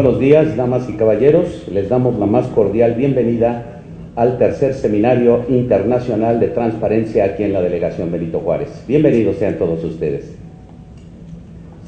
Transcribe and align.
Buenos 0.00 0.20
días, 0.20 0.56
damas 0.56 0.88
y 0.88 0.92
caballeros. 0.92 1.66
Les 1.72 1.88
damos 1.88 2.16
la 2.20 2.26
más 2.26 2.46
cordial 2.46 2.94
bienvenida 2.94 3.80
al 4.14 4.38
tercer 4.38 4.74
Seminario 4.74 5.44
Internacional 5.48 6.38
de 6.38 6.46
Transparencia 6.46 7.24
aquí 7.24 7.42
en 7.42 7.52
la 7.52 7.60
Delegación 7.60 8.12
Benito 8.12 8.38
Juárez. 8.38 8.84
Bienvenidos 8.86 9.38
sean 9.38 9.58
todos 9.58 9.82
ustedes. 9.82 10.36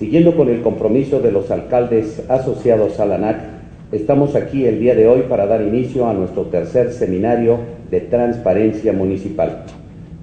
Siguiendo 0.01 0.35
con 0.35 0.49
el 0.49 0.61
compromiso 0.61 1.21
de 1.21 1.31
los 1.31 1.53
alcaldes 1.53 2.29
asociados 2.29 2.99
a 2.99 3.07
la 3.07 3.15
ANAC, 3.15 3.43
estamos 3.93 4.35
aquí 4.35 4.67
el 4.67 4.81
día 4.81 4.97
de 4.97 5.07
hoy 5.07 5.27
para 5.29 5.47
dar 5.47 5.63
inicio 5.63 6.09
a 6.09 6.13
nuestro 6.13 6.47
tercer 6.47 6.91
Seminario 6.91 7.59
de 7.93 8.01
Transparencia 8.01 8.93
Municipal, 8.93 9.67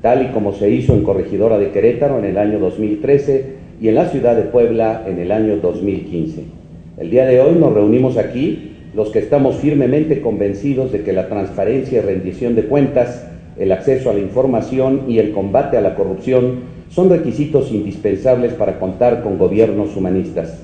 tal 0.02 0.24
y 0.24 0.34
como 0.34 0.52
se 0.52 0.70
hizo 0.70 0.94
en 0.94 1.04
Corregidora 1.04 1.58
de 1.58 1.72
Querétaro 1.72 2.20
en 2.20 2.26
el 2.26 2.38
año 2.38 2.60
2013 2.60 3.46
y 3.80 3.88
en 3.88 3.96
la 3.96 4.10
ciudad 4.10 4.36
de 4.36 4.44
Puebla 4.44 5.06
en 5.08 5.20
el 5.20 5.32
año 5.32 5.56
2015. 5.62 6.67
El 6.98 7.12
día 7.12 7.28
de 7.28 7.40
hoy 7.40 7.54
nos 7.60 7.74
reunimos 7.74 8.18
aquí 8.18 8.72
los 8.96 9.10
que 9.10 9.20
estamos 9.20 9.58
firmemente 9.58 10.20
convencidos 10.20 10.92
de 10.92 11.04
que 11.04 11.14
la 11.14 11.30
transparencia 11.30 12.00
y 12.00 12.02
rendición 12.02 12.56
de 12.56 12.64
cuentas, 12.64 13.28
el 13.60 13.72
acceso 13.72 14.10
a 14.10 14.14
la 14.14 14.20
información 14.20 15.04
y 15.08 15.20
el 15.20 15.32
combate 15.32 15.78
a 15.78 15.82
la 15.82 15.94
corrupción 15.94 16.62
son 16.90 17.12
requisitos 17.12 17.72
indispensables 17.72 18.54
para 18.54 18.80
contar 18.80 19.22
con 19.22 19.38
gobiernos 19.38 19.96
humanistas. 19.96 20.58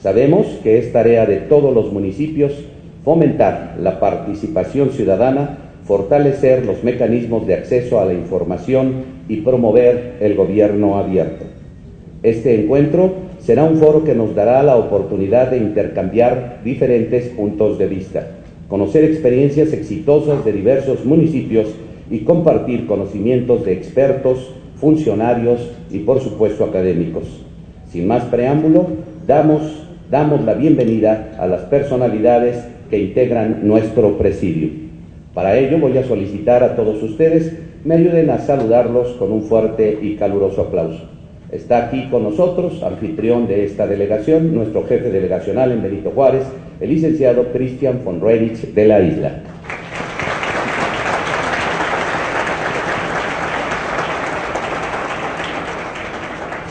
Sabemos 0.00 0.46
que 0.62 0.78
es 0.78 0.92
tarea 0.92 1.26
de 1.26 1.38
todos 1.38 1.74
los 1.74 1.92
municipios 1.92 2.52
fomentar 3.04 3.76
la 3.80 3.98
participación 3.98 4.90
ciudadana, 4.90 5.58
fortalecer 5.86 6.64
los 6.64 6.84
mecanismos 6.84 7.48
de 7.48 7.54
acceso 7.54 7.98
a 7.98 8.04
la 8.04 8.14
información 8.14 9.04
y 9.28 9.38
promover 9.38 10.18
el 10.20 10.36
gobierno 10.36 10.98
abierto. 10.98 11.46
Este 12.22 12.62
encuentro 12.62 13.33
será 13.44 13.64
un 13.64 13.76
foro 13.76 14.04
que 14.04 14.14
nos 14.14 14.34
dará 14.34 14.62
la 14.62 14.76
oportunidad 14.76 15.50
de 15.50 15.58
intercambiar 15.58 16.60
diferentes 16.64 17.28
puntos 17.28 17.78
de 17.78 17.86
vista, 17.86 18.26
conocer 18.68 19.04
experiencias 19.04 19.72
exitosas 19.72 20.44
de 20.44 20.52
diversos 20.52 21.04
municipios 21.04 21.68
y 22.10 22.20
compartir 22.20 22.86
conocimientos 22.86 23.64
de 23.64 23.72
expertos, 23.72 24.50
funcionarios 24.76 25.60
y 25.90 26.00
por 26.00 26.20
supuesto 26.20 26.64
académicos. 26.64 27.24
Sin 27.90 28.06
más 28.06 28.24
preámbulo, 28.24 28.86
damos, 29.26 29.62
damos 30.10 30.44
la 30.44 30.54
bienvenida 30.54 31.36
a 31.38 31.46
las 31.46 31.62
personalidades 31.62 32.64
que 32.90 32.98
integran 32.98 33.66
nuestro 33.66 34.16
presidio. 34.16 34.70
Para 35.34 35.58
ello 35.58 35.78
voy 35.78 35.98
a 35.98 36.06
solicitar 36.06 36.62
a 36.62 36.76
todos 36.76 37.02
ustedes 37.02 37.52
me 37.84 37.96
ayuden 37.96 38.30
a 38.30 38.38
saludarlos 38.38 39.08
con 39.18 39.30
un 39.30 39.42
fuerte 39.42 39.98
y 40.00 40.16
caluroso 40.16 40.62
aplauso. 40.62 41.13
Está 41.54 41.86
aquí 41.86 42.08
con 42.10 42.24
nosotros, 42.24 42.82
anfitrión 42.82 43.46
de 43.46 43.64
esta 43.64 43.86
delegación, 43.86 44.52
nuestro 44.52 44.84
jefe 44.88 45.08
delegacional 45.08 45.70
en 45.70 45.84
Benito 45.84 46.10
Juárez, 46.10 46.42
el 46.80 46.90
licenciado 46.90 47.52
Christian 47.52 48.00
von 48.04 48.20
Reinich 48.20 48.74
de 48.74 48.88
la 48.88 49.00
isla. 49.00 49.30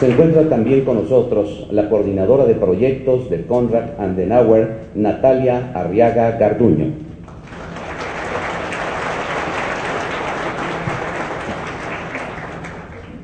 Se 0.02 0.12
encuentra 0.12 0.50
también 0.50 0.82
con 0.82 1.02
nosotros 1.02 1.66
la 1.72 1.88
coordinadora 1.88 2.44
de 2.44 2.56
proyectos 2.56 3.30
de 3.30 3.46
Conrad 3.46 3.92
Andenauer, 3.98 4.80
Natalia 4.96 5.72
Arriaga 5.74 6.32
Garduño. 6.32 7.03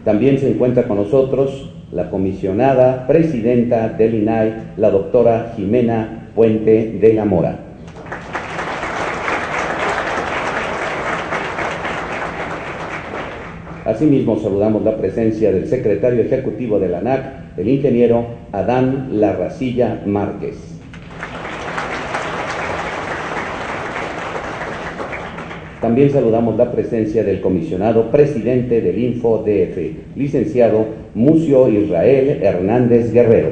También 0.04 0.38
se 0.38 0.50
encuentra 0.50 0.84
con 0.84 0.98
nosotros 0.98 1.72
la 1.92 2.10
comisionada 2.10 3.08
presidenta 3.08 3.90
del 3.90 4.16
INAI, 4.16 4.54
la 4.78 4.90
doctora 4.92 5.54
Jimena 5.56 6.32
Puente 6.36 6.98
de 7.02 7.14
la 7.14 7.26
Mora. 7.26 7.60
Asimismo, 13.86 14.38
saludamos 14.38 14.84
la 14.84 14.98
presencia 14.98 15.52
del 15.52 15.68
secretario 15.68 16.22
ejecutivo 16.22 16.80
de 16.80 16.90
la 16.90 17.00
ANAC, 17.00 17.58
el 17.58 17.68
ingeniero 17.68 18.28
Adán 18.52 19.20
Larracilla 19.20 20.04
Márquez. 20.06 20.79
También 25.82 26.10
saludamos 26.10 26.58
la 26.58 26.74
presencia 26.74 27.24
del 27.24 27.40
comisionado 27.40 28.12
presidente 28.12 28.82
del 28.82 29.00
InfoDF, 29.00 29.78
licenciado 30.18 30.86
Mucio 31.16 31.70
Israel 31.70 32.40
Hernández 32.42 33.14
Guerrero. 33.14 33.52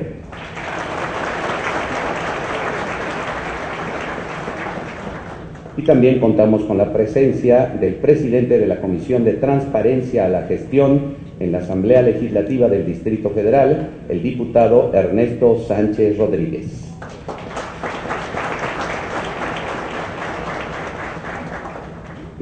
Y 5.78 5.84
también 5.84 6.20
contamos 6.20 6.64
con 6.64 6.78
la 6.78 6.92
presencia 6.92 7.74
del 7.80 7.94
presidente 7.94 8.60
de 8.60 8.68
la 8.68 8.82
Comisión 8.82 9.24
de 9.24 9.34
Transparencia 9.34 10.26
a 10.26 10.30
la 10.30 10.42
Gestión 10.48 11.16
en 11.40 11.54
la 11.54 11.60
Asamblea 11.60 12.02
Legislativa 12.02 12.68
del 12.68 12.86
Distrito 12.86 13.30
Federal, 13.30 13.90
el 14.10 14.22
diputado 14.22 14.92
Ernesto 14.94 15.60
Sánchez 15.60 16.18
Rodríguez. 16.18 16.87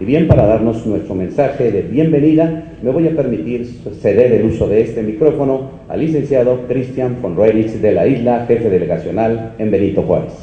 Bien, 0.05 0.27
para 0.27 0.45
darnos 0.45 0.85
nuestro 0.85 1.16
mensaje 1.16 1.71
de 1.71 1.81
bienvenida, 1.81 2.75
me 2.83 2.91
voy 2.91 3.07
a 3.07 3.16
permitir 3.16 3.66
ceder 3.99 4.33
el 4.33 4.45
uso 4.45 4.67
de 4.67 4.81
este 4.81 5.01
micrófono 5.01 5.71
al 5.89 5.99
licenciado 5.99 6.67
Christian 6.67 7.23
von 7.23 7.35
Reitz 7.35 7.81
de 7.81 7.91
la 7.91 8.05
isla, 8.05 8.45
jefe 8.47 8.69
delegacional 8.69 9.55
en 9.57 9.71
Benito 9.71 10.03
Juárez. 10.03 10.33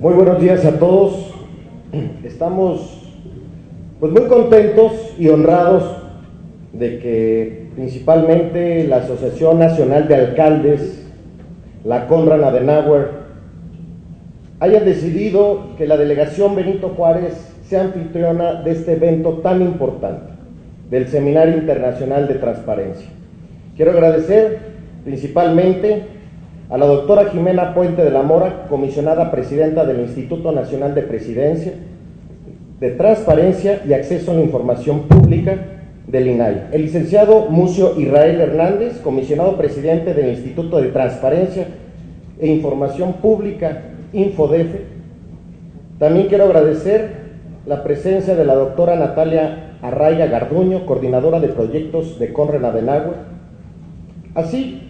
Muy 0.00 0.14
buenos 0.14 0.40
días 0.40 0.64
a 0.64 0.78
todos. 0.78 1.34
Estamos 2.24 3.12
pues 4.00 4.10
muy 4.10 4.22
contentos 4.22 5.14
y 5.18 5.28
honrados 5.28 5.98
de 6.72 6.98
que 6.98 7.66
principalmente 7.74 8.88
la 8.88 8.96
Asociación 8.96 9.58
Nacional 9.58 10.08
de 10.08 10.14
Alcaldes, 10.14 11.03
la 11.84 12.06
Conrad 12.06 12.42
Adenauer, 12.42 13.10
haya 14.58 14.80
decidido 14.80 15.74
que 15.76 15.86
la 15.86 15.96
delegación 15.96 16.56
Benito 16.56 16.90
Juárez 16.96 17.34
sea 17.68 17.82
anfitriona 17.82 18.62
de 18.62 18.72
este 18.72 18.94
evento 18.94 19.34
tan 19.42 19.60
importante, 19.60 20.32
del 20.90 21.08
Seminario 21.08 21.56
Internacional 21.56 22.26
de 22.26 22.34
Transparencia. 22.34 23.08
Quiero 23.76 23.90
agradecer 23.92 24.58
principalmente 25.04 26.04
a 26.70 26.78
la 26.78 26.86
doctora 26.86 27.26
Jimena 27.26 27.74
Puente 27.74 28.02
de 28.02 28.10
la 28.10 28.22
Mora, 28.22 28.66
comisionada 28.68 29.30
presidenta 29.30 29.84
del 29.84 30.00
Instituto 30.00 30.52
Nacional 30.52 30.94
de 30.94 31.02
Presidencia, 31.02 31.72
de 32.80 32.90
Transparencia 32.92 33.82
y 33.86 33.92
Acceso 33.92 34.30
a 34.30 34.34
la 34.34 34.40
Información 34.40 35.02
Pública 35.02 35.58
del 36.06 36.28
INAI. 36.28 36.68
El 36.72 36.82
licenciado 36.82 37.46
Mucio 37.48 37.98
Israel 37.98 38.40
Hernández, 38.40 39.00
comisionado 39.00 39.56
presidente 39.56 40.14
del 40.14 40.30
Instituto 40.30 40.80
de 40.80 40.88
Transparencia 40.88 41.66
e 42.38 42.46
Información 42.46 43.14
Pública, 43.14 43.82
Infodef. 44.12 44.68
También 45.98 46.28
quiero 46.28 46.44
agradecer 46.44 47.24
la 47.66 47.82
presencia 47.82 48.34
de 48.34 48.44
la 48.44 48.54
doctora 48.54 48.96
Natalia 48.96 49.76
Arraiga 49.80 50.26
Garduño, 50.26 50.86
coordinadora 50.86 51.40
de 51.40 51.48
proyectos 51.48 52.18
de 52.18 52.32
Conrad 52.32 52.64
Adenauer, 52.64 53.14
así 54.34 54.82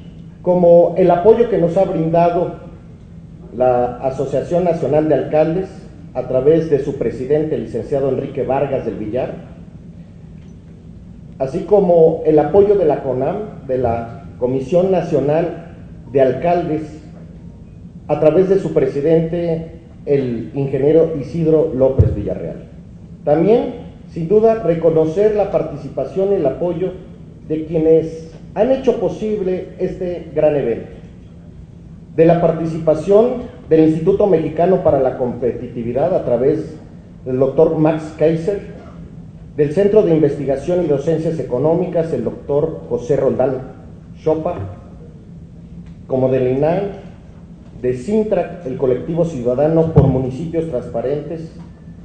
como 0.43 0.94
el 0.96 1.10
apoyo 1.10 1.49
que 1.49 1.58
nos 1.58 1.76
ha 1.76 1.84
brindado 1.84 2.64
la 3.56 3.96
Asociación 3.99 4.64
Nacional 4.64 5.08
de 5.08 5.14
Alcaldes 5.14 5.69
a 6.12 6.28
través 6.28 6.70
de 6.70 6.81
su 6.81 6.96
presidente, 6.96 7.55
el 7.55 7.64
licenciado 7.64 8.08
Enrique 8.08 8.44
Vargas 8.44 8.84
del 8.84 8.96
Villar, 8.96 9.53
así 11.38 11.60
como 11.60 12.22
el 12.26 12.38
apoyo 12.38 12.76
de 12.76 12.84
la 12.84 13.02
CONAM, 13.02 13.66
de 13.66 13.78
la 13.78 14.25
Comisión 14.38 14.90
Nacional 14.90 15.75
de 16.12 16.20
Alcaldes, 16.20 17.02
a 18.06 18.20
través 18.20 18.48
de 18.48 18.58
su 18.58 18.75
presidente, 18.75 19.81
el 20.06 20.50
ingeniero 20.54 21.14
Isidro 21.19 21.72
López 21.75 22.14
Villarreal. 22.14 22.69
También, 23.25 23.75
sin 24.10 24.28
duda, 24.28 24.62
reconocer 24.62 25.34
la 25.34 25.50
participación 25.50 26.32
y 26.32 26.34
el 26.34 26.46
apoyo 26.46 26.92
de 27.48 27.64
quienes 27.64 28.32
han 28.54 28.70
hecho 28.70 29.00
posible 29.00 29.69
este 29.78 30.31
gran 30.34 30.54
evento. 30.56 30.88
De 32.14 32.26
la 32.26 32.40
participación 32.40 33.54
del 33.69 33.88
Instituto 33.88 34.26
Mexicano 34.26 34.84
para 34.84 35.00
la 35.00 35.16
Competitividad 35.16 36.14
a 36.14 36.25
través 36.25 36.78
del 37.25 37.38
doctor 37.38 37.76
Max 37.78 38.14
Kaiser, 38.19 38.73
del 39.56 39.72
Centro 39.72 40.02
de 40.02 40.14
Investigación 40.14 40.84
y 40.84 40.88
Docencias 40.88 41.38
Económicas, 41.38 42.12
el 42.12 42.24
doctor 42.24 42.80
José 42.88 43.16
Roldán 43.16 43.74
Chopa, 44.20 44.56
como 46.08 46.28
del 46.28 46.56
INAI, 46.56 46.90
de 47.80 47.94
Sintrac, 47.94 48.66
el 48.66 48.76
colectivo 48.76 49.24
ciudadano 49.24 49.92
por 49.92 50.08
municipios 50.08 50.68
transparentes, 50.68 51.52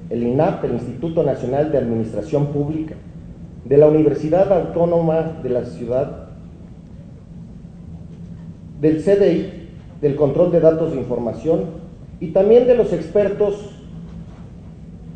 el 0.10 0.24
INAP, 0.24 0.64
el 0.66 0.74
Instituto 0.74 1.24
Nacional 1.24 1.72
de 1.72 1.80
Administración 1.80 2.48
Pública, 2.48 2.96
de 3.66 3.78
la 3.78 3.88
Universidad 3.88 4.52
Autónoma 4.54 5.40
de 5.42 5.50
la 5.50 5.66
Ciudad, 5.66 6.30
del 8.80 9.04
CDI, 9.04 9.70
del 10.02 10.16
Control 10.16 10.52
de 10.52 10.60
Datos 10.60 10.92
de 10.92 10.98
Información, 10.98 11.66
y 12.20 12.28
también 12.28 12.68
de 12.68 12.76
los 12.76 12.94
expertos 12.94 13.72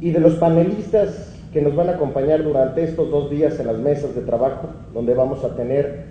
y 0.01 0.11
de 0.11 0.19
los 0.19 0.35
panelistas 0.35 1.32
que 1.53 1.61
nos 1.61 1.75
van 1.75 1.89
a 1.89 1.93
acompañar 1.93 2.43
durante 2.43 2.83
estos 2.83 3.11
dos 3.11 3.29
días 3.29 3.59
en 3.59 3.67
las 3.67 3.77
mesas 3.77 4.15
de 4.15 4.21
trabajo, 4.21 4.69
donde 4.93 5.13
vamos 5.13 5.43
a 5.43 5.55
tener 5.55 6.05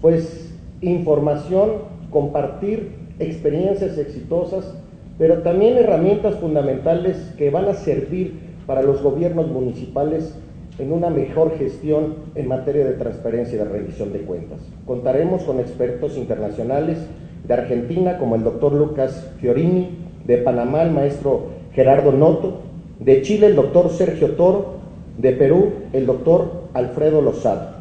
pues 0.00 0.54
información, 0.80 1.72
compartir 2.10 2.92
experiencias 3.18 3.98
exitosas, 3.98 4.72
pero 5.18 5.42
también 5.42 5.76
herramientas 5.76 6.36
fundamentales 6.36 7.16
que 7.36 7.50
van 7.50 7.66
a 7.66 7.74
servir 7.74 8.38
para 8.66 8.82
los 8.82 9.02
gobiernos 9.02 9.48
municipales 9.48 10.34
en 10.78 10.92
una 10.92 11.10
mejor 11.10 11.58
gestión 11.58 12.14
en 12.36 12.46
materia 12.46 12.84
de 12.84 12.92
transparencia 12.92 13.56
y 13.56 13.58
de 13.58 13.64
rendición 13.64 14.12
de 14.12 14.20
cuentas. 14.20 14.60
Contaremos 14.86 15.42
con 15.42 15.58
expertos 15.58 16.16
internacionales 16.16 16.98
de 17.46 17.54
Argentina 17.54 18.18
como 18.18 18.36
el 18.36 18.44
doctor 18.44 18.72
Lucas 18.72 19.28
Fiorini, 19.40 19.88
de 20.24 20.36
Panamá 20.38 20.82
el 20.82 20.92
maestro 20.92 21.46
Gerardo 21.72 22.12
Noto, 22.12 22.67
de 23.00 23.22
Chile 23.22 23.48
el 23.48 23.56
doctor 23.56 23.90
Sergio 23.90 24.32
Toro, 24.32 24.78
de 25.18 25.32
Perú 25.32 25.72
el 25.92 26.06
doctor 26.06 26.68
Alfredo 26.74 27.20
Lozado. 27.20 27.78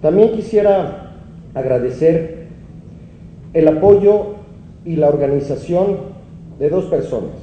También 0.00 0.32
quisiera 0.32 1.14
agradecer 1.54 2.46
el 3.52 3.68
apoyo 3.68 4.34
y 4.84 4.96
la 4.96 5.08
organización 5.08 5.98
de 6.58 6.68
dos 6.68 6.86
personas, 6.86 7.36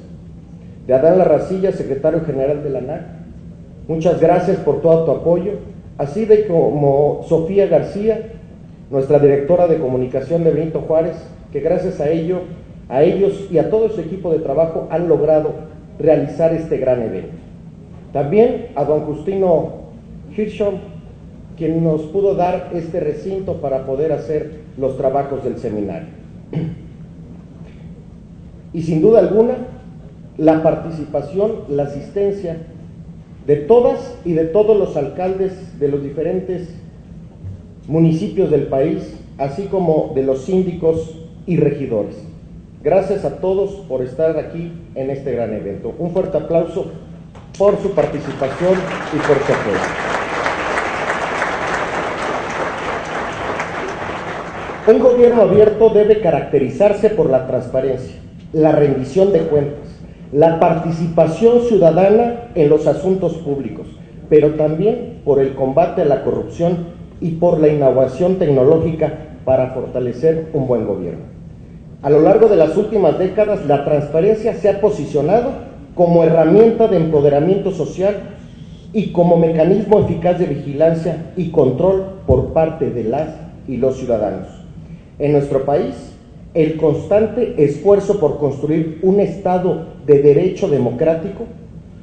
de 0.88 0.94
Adán 0.94 1.18
Larracilla, 1.20 1.72
secretario 1.72 2.22
general 2.26 2.64
de 2.64 2.70
la 2.70 2.80
ANAC, 2.80 3.02
muchas 3.88 4.20
gracias 4.20 4.58
por 4.58 4.81
todo 4.81 5.06
tu 5.06 5.12
apoyo, 5.12 5.54
así 5.98 6.26
de 6.26 6.48
como 6.48 7.26
Sofía 7.28 7.68
García, 7.68 8.31
nuestra 8.90 9.20
directora 9.20 9.68
de 9.68 9.78
comunicación 9.78 10.44
de 10.44 10.52
Benito 10.52 10.81
Juárez, 10.81 11.16
que 11.52 11.60
gracias 11.60 12.00
a 12.00 12.10
ello, 12.10 12.40
a 12.90 13.04
ellos 13.04 13.48
y 13.52 13.60
a 13.60 13.70
todo 13.70 13.90
su 13.90 14.02
equipo 14.02 14.31
de 14.31 14.40
trabajo 14.40 14.88
han 14.90 15.08
logrado 15.08 15.54
realizar 16.00 16.54
este 16.54 16.78
gran 16.78 17.01
evento. 17.01 17.38
También 18.13 18.68
a 18.75 18.86
don 18.86 19.01
Justino 19.01 19.74
Hirschhorn, 20.36 20.80
quien 21.57 21.84
nos 21.84 22.04
pudo 22.04 22.36
dar 22.36 22.72
este 22.74 23.00
recinto 23.00 23.56
para 23.56 23.86
poder 23.86 24.13
hacer 24.13 24.62
los 24.78 24.98
trabajos 24.98 25.44
del 25.44 25.57
seminario. 25.57 26.10
Y 28.72 28.84
sin 28.84 29.01
duda 29.01 29.18
alguna, 29.18 29.56
la 30.38 30.62
participación, 30.62 31.63
la 31.69 31.84
asistencia 31.84 32.57
de 33.48 33.56
todas 33.56 34.16
y 34.24 34.34
de 34.34 34.45
todos 34.45 34.78
los 34.78 34.95
alcaldes 34.95 35.80
de 35.80 35.88
los 35.88 36.04
diferentes 36.04 36.69
municipios 37.88 38.52
del 38.52 38.68
país, 38.68 39.18
así 39.40 39.63
como 39.63 40.12
de 40.13 40.22
los 40.22 40.44
síndicos 40.44 41.19
y 41.48 41.57
regidores. 41.57 42.29
Gracias 42.81 43.26
a 43.26 43.42
todos 43.42 43.72
por 43.90 44.02
estar 44.02 44.38
aquí 44.38 44.72
en 44.96 45.10
este 45.10 45.34
gran 45.34 45.54
evento. 45.54 45.94
Un 46.00 46.12
fuerte 46.12 46.38
aplauso 46.38 46.86
por 47.58 47.78
su 47.81 47.92
participación 47.92 48.76
y 49.14 49.18
por 49.18 49.38
su 49.40 49.52
apoyo. 49.52 49.80
Un 54.88 55.00
gobierno 55.00 55.42
abierto 55.42 55.90
debe 55.90 56.22
caracterizarse 56.22 57.10
por 57.10 57.30
la 57.30 57.48
transparencia, 57.48 58.16
la 58.54 58.72
rendición 58.72 59.34
de 59.34 59.40
cuentas, 59.40 60.00
la 60.31 60.62
participación 60.62 61.64
ciudadana 61.64 62.50
en 62.56 62.70
los 62.70 62.88
asuntos 62.88 63.34
públicos, 63.40 63.88
pero 64.30 64.52
también 64.52 65.22
por 65.26 65.42
el 65.42 65.54
combate 65.54 66.04
a 66.04 66.06
la 66.06 66.24
corrupción 66.24 66.88
y 67.20 67.31
por 67.31 67.60
la 67.60 67.68
innovación 67.68 68.40
tecnológica 68.40 69.14
para 69.44 69.72
fortalecer 69.72 70.48
un 70.54 70.66
buen 70.66 70.88
gobierno. 70.88 71.38
A 72.01 72.10
lo 72.10 72.22
largo 72.22 72.48
de 72.48 72.56
las 72.56 72.78
últimas 72.78 73.19
décadas, 73.19 73.66
la 73.66 73.84
transparencia 73.84 74.54
se 74.54 74.69
ha 74.69 74.80
posicionado 74.80 75.51
como 75.96 76.24
herramienta 76.24 76.88
de 76.88 76.96
empoderamiento 76.96 77.72
social 77.72 78.16
y 78.94 79.12
como 79.12 79.36
mecanismo 79.36 80.00
eficaz 80.00 80.40
de 80.40 80.46
vigilancia 80.46 81.34
y 81.36 81.50
control 81.51 82.06
por 82.25 82.54
parte 82.54 82.90
de 82.90 83.04
las 83.04 83.28
y 83.68 83.75
los 83.75 83.98
ciudadanos. 83.98 84.48
En 85.19 85.34
nuestro 85.34 85.66
país, 85.66 86.13
el 86.54 86.78
constante 86.78 87.56
esfuerzo 87.57 88.18
por 88.22 88.38
construir 88.38 89.00
un 89.04 89.19
Estado 89.19 89.88
de 90.06 90.22
derecho 90.22 90.69
democrático, 90.69 91.44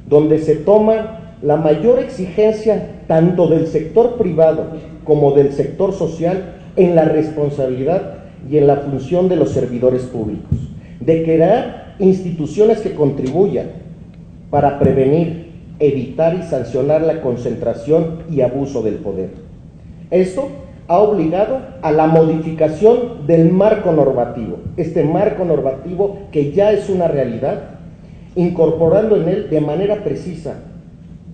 donde 0.07 0.37
se 0.37 0.57
toma 0.57 1.33
la 1.41 1.57
mayor 1.57 1.97
exigencia 1.97 3.01
tanto 3.07 3.47
del 3.47 3.65
sector 3.65 4.15
privado 4.17 4.65
como 5.03 5.31
del 5.31 5.53
sector 5.53 5.91
social 5.91 6.53
en 6.75 6.95
la 6.95 7.05
responsabilidad 7.05 8.16
y 8.49 8.57
en 8.57 8.67
la 8.67 8.77
función 8.77 9.29
de 9.29 9.35
los 9.35 9.51
servidores 9.51 10.03
públicos, 10.03 10.57
de 10.99 11.23
crear 11.23 11.95
instituciones 11.99 12.79
que 12.79 12.93
contribuyan 12.93 13.67
para 14.49 14.79
prevenir, 14.79 15.47
evitar 15.79 16.35
y 16.35 16.43
sancionar 16.43 17.01
la 17.01 17.21
concentración 17.21 18.23
y 18.31 18.41
abuso 18.41 18.81
del 18.81 18.95
poder. 18.95 19.29
Esto 20.09 20.49
ha 20.87 20.99
obligado 20.99 21.59
a 21.81 21.91
la 21.91 22.07
modificación 22.07 23.27
del 23.27 23.51
marco 23.51 23.91
normativo, 23.91 24.59
este 24.77 25.03
marco 25.03 25.43
normativo 25.43 26.19
que 26.31 26.51
ya 26.53 26.71
es 26.71 26.89
una 26.89 27.07
realidad, 27.07 27.71
incorporando 28.35 29.17
en 29.17 29.27
él 29.27 29.49
de 29.49 29.61
manera 29.61 30.03
precisa 30.03 30.55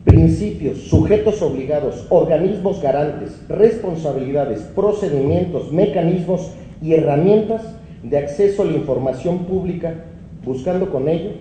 principios, 0.03 0.79
sujetos 0.79 1.41
obligados, 1.41 2.05
organismos 2.09 2.81
garantes, 2.81 3.39
responsabilidades, 3.47 4.61
procedimientos, 4.75 5.71
mecanismos 5.71 6.51
y 6.81 6.93
herramientas 6.93 7.61
de 8.03 8.17
acceso 8.17 8.63
a 8.63 8.65
la 8.65 8.73
información 8.73 9.45
pública, 9.45 9.93
buscando 10.43 10.89
con 10.89 11.07
ello 11.07 11.31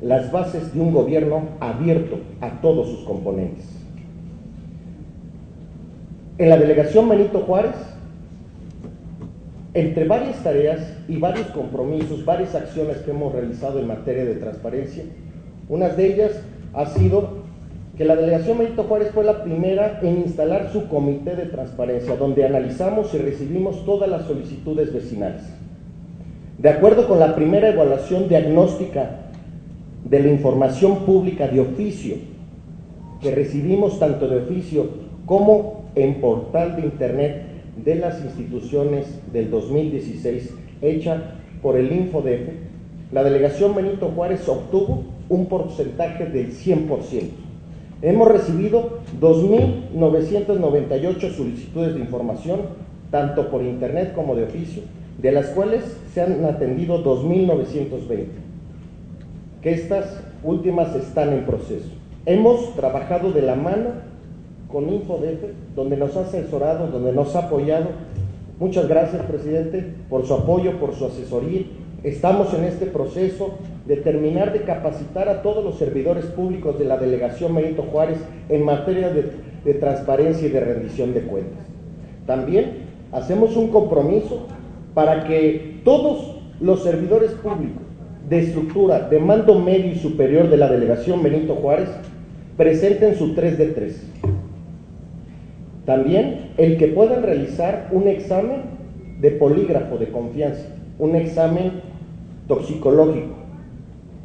las 0.00 0.30
bases 0.30 0.72
de 0.74 0.80
un 0.80 0.92
gobierno 0.92 1.42
abierto 1.60 2.18
a 2.40 2.60
todos 2.60 2.88
sus 2.88 3.00
componentes. 3.00 3.64
En 6.38 6.50
la 6.50 6.56
delegación 6.56 7.08
Benito 7.08 7.40
Juárez, 7.40 7.74
entre 9.72 10.06
varias 10.06 10.42
tareas 10.42 10.80
y 11.08 11.16
varios 11.16 11.48
compromisos, 11.48 12.24
varias 12.24 12.54
acciones 12.54 12.98
que 12.98 13.10
hemos 13.10 13.32
realizado 13.32 13.80
en 13.80 13.88
materia 13.88 14.24
de 14.24 14.34
transparencia, 14.36 15.04
una 15.68 15.88
de 15.88 16.14
ellas 16.14 16.32
ha 16.74 16.86
sido 16.86 17.43
que 17.96 18.04
la 18.04 18.16
delegación 18.16 18.58
Benito 18.58 18.82
Juárez 18.84 19.10
fue 19.12 19.24
la 19.24 19.44
primera 19.44 20.00
en 20.02 20.18
instalar 20.18 20.72
su 20.72 20.88
comité 20.88 21.36
de 21.36 21.46
transparencia, 21.46 22.16
donde 22.16 22.44
analizamos 22.44 23.14
y 23.14 23.18
recibimos 23.18 23.84
todas 23.84 24.10
las 24.10 24.26
solicitudes 24.26 24.92
vecinales. 24.92 25.42
De 26.58 26.68
acuerdo 26.68 27.06
con 27.06 27.20
la 27.20 27.36
primera 27.36 27.68
evaluación 27.68 28.28
diagnóstica 28.28 29.30
de 30.04 30.20
la 30.20 30.28
información 30.28 31.04
pública 31.04 31.46
de 31.46 31.60
oficio, 31.60 32.16
que 33.20 33.32
recibimos 33.32 33.98
tanto 34.00 34.28
de 34.28 34.38
oficio 34.38 34.88
como 35.24 35.84
en 35.94 36.20
portal 36.20 36.76
de 36.76 36.82
Internet 36.82 37.42
de 37.84 37.94
las 37.94 38.22
instituciones 38.24 39.06
del 39.32 39.50
2016, 39.50 40.52
hecha 40.82 41.22
por 41.62 41.76
el 41.76 41.92
InfoDef, 41.92 42.48
la 43.12 43.22
delegación 43.22 43.74
Benito 43.74 44.08
Juárez 44.08 44.48
obtuvo 44.48 45.04
un 45.28 45.46
porcentaje 45.46 46.26
del 46.26 46.52
100%. 46.52 47.43
Hemos 48.02 48.28
recibido 48.28 48.98
2.998 49.20 51.34
solicitudes 51.34 51.94
de 51.94 52.00
información, 52.00 52.60
tanto 53.10 53.50
por 53.50 53.62
internet 53.62 54.12
como 54.14 54.34
de 54.34 54.44
oficio, 54.44 54.82
de 55.20 55.32
las 55.32 55.48
cuales 55.48 55.82
se 56.12 56.22
han 56.22 56.44
atendido 56.44 57.02
2.920, 57.04 58.26
que 59.62 59.72
estas 59.72 60.20
últimas 60.42 60.94
están 60.94 61.32
en 61.32 61.46
proceso. 61.46 61.88
Hemos 62.26 62.74
trabajado 62.74 63.32
de 63.32 63.42
la 63.42 63.54
mano 63.54 63.90
con 64.68 64.92
InfoDF, 64.92 65.76
donde 65.76 65.96
nos 65.96 66.16
ha 66.16 66.22
asesorado, 66.22 66.88
donde 66.88 67.12
nos 67.12 67.36
ha 67.36 67.46
apoyado. 67.46 67.90
Muchas 68.58 68.88
gracias, 68.88 69.22
presidente, 69.22 69.94
por 70.10 70.26
su 70.26 70.34
apoyo, 70.34 70.78
por 70.78 70.94
su 70.94 71.06
asesoría. 71.06 71.62
Estamos 72.04 72.52
en 72.52 72.64
este 72.64 72.84
proceso 72.84 73.54
de 73.86 73.96
terminar 73.96 74.52
de 74.52 74.60
capacitar 74.60 75.30
a 75.30 75.40
todos 75.40 75.64
los 75.64 75.78
servidores 75.78 76.26
públicos 76.26 76.78
de 76.78 76.84
la 76.84 76.98
delegación 76.98 77.54
Benito 77.54 77.82
Juárez 77.90 78.18
en 78.50 78.62
materia 78.62 79.08
de, 79.08 79.30
de 79.64 79.74
transparencia 79.74 80.46
y 80.46 80.50
de 80.50 80.60
rendición 80.60 81.14
de 81.14 81.22
cuentas. 81.22 81.64
También 82.26 82.84
hacemos 83.10 83.56
un 83.56 83.68
compromiso 83.68 84.46
para 84.92 85.24
que 85.24 85.80
todos 85.82 86.42
los 86.60 86.82
servidores 86.82 87.30
públicos 87.30 87.82
de 88.28 88.38
estructura 88.38 89.08
de 89.08 89.18
mando 89.18 89.58
medio 89.58 89.92
y 89.92 89.96
superior 89.96 90.50
de 90.50 90.58
la 90.58 90.68
delegación 90.68 91.22
Benito 91.22 91.54
Juárez 91.54 91.88
presenten 92.58 93.16
su 93.16 93.34
3 93.34 93.56
de 93.56 93.66
3. 93.68 94.10
También 95.86 96.50
el 96.58 96.76
que 96.76 96.88
puedan 96.88 97.22
realizar 97.22 97.88
un 97.92 98.08
examen 98.08 98.62
de 99.22 99.30
polígrafo 99.30 99.96
de 99.96 100.08
confianza, 100.08 100.66
un 100.98 101.16
examen 101.16 101.93
toxicológico 102.48 103.34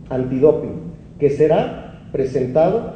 antidoping, 0.09 0.93
que 1.19 1.29
será 1.29 2.07
presentado 2.11 2.93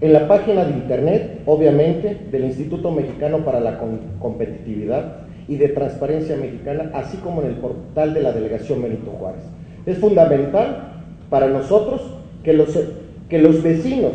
en 0.00 0.12
la 0.12 0.26
página 0.28 0.64
de 0.64 0.72
internet, 0.72 1.42
obviamente, 1.46 2.26
del 2.30 2.44
Instituto 2.44 2.90
Mexicano 2.90 3.38
para 3.44 3.60
la 3.60 3.78
Competitividad 4.18 5.18
y 5.46 5.56
de 5.56 5.68
Transparencia 5.68 6.36
Mexicana, 6.36 6.90
así 6.94 7.16
como 7.18 7.42
en 7.42 7.48
el 7.48 7.54
portal 7.54 8.12
de 8.12 8.22
la 8.22 8.32
Delegación 8.32 8.82
Benito 8.82 9.10
Juárez. 9.12 9.42
Es 9.86 9.98
fundamental 9.98 11.02
para 11.30 11.48
nosotros 11.48 12.02
que 12.42 12.52
los, 12.52 12.78
que 13.28 13.38
los 13.38 13.62
vecinos 13.62 14.12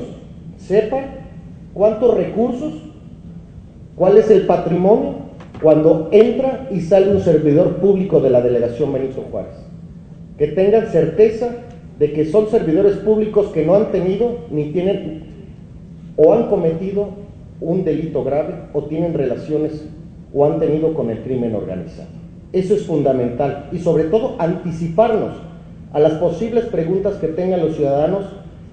sepan 0.57 1.05
cuántos 1.73 2.15
recursos, 2.15 2.73
cuál 3.95 4.17
es 4.17 4.29
el 4.29 4.45
patrimonio 4.45 5.29
cuando 5.61 6.09
entra 6.11 6.67
y 6.71 6.81
sale 6.81 7.11
un 7.11 7.21
servidor 7.21 7.77
público 7.77 8.19
de 8.19 8.29
la 8.29 8.41
Delegación 8.41 8.93
Benito 8.93 9.25
Juárez. 9.29 9.68
Que 10.39 10.47
tengan 10.47 10.87
certeza 10.87 11.49
de 11.99 12.13
que 12.13 12.25
son 12.25 12.49
servidores 12.49 12.95
públicos 12.97 13.47
que 13.47 13.65
no 13.65 13.75
han 13.75 13.91
tenido 13.91 14.45
ni 14.49 14.71
tienen 14.71 15.23
o 16.15 16.33
han 16.33 16.47
cometido 16.49 17.09
un 17.61 17.83
delito 17.83 18.23
grave 18.23 18.53
o 18.73 18.83
tienen 18.83 19.13
relaciones 19.13 19.85
o 20.33 20.45
han 20.45 20.59
tenido 20.59 20.93
con 20.93 21.09
el 21.09 21.19
crimen 21.19 21.55
organizado. 21.55 22.07
Eso 22.53 22.73
es 22.73 22.85
fundamental 22.85 23.67
y 23.71 23.79
sobre 23.79 24.05
todo 24.05 24.35
anticiparnos 24.39 25.35
a 25.91 25.99
las 25.99 26.13
posibles 26.13 26.65
preguntas 26.65 27.15
que 27.15 27.27
tengan 27.27 27.59
los 27.59 27.75
ciudadanos 27.75 28.23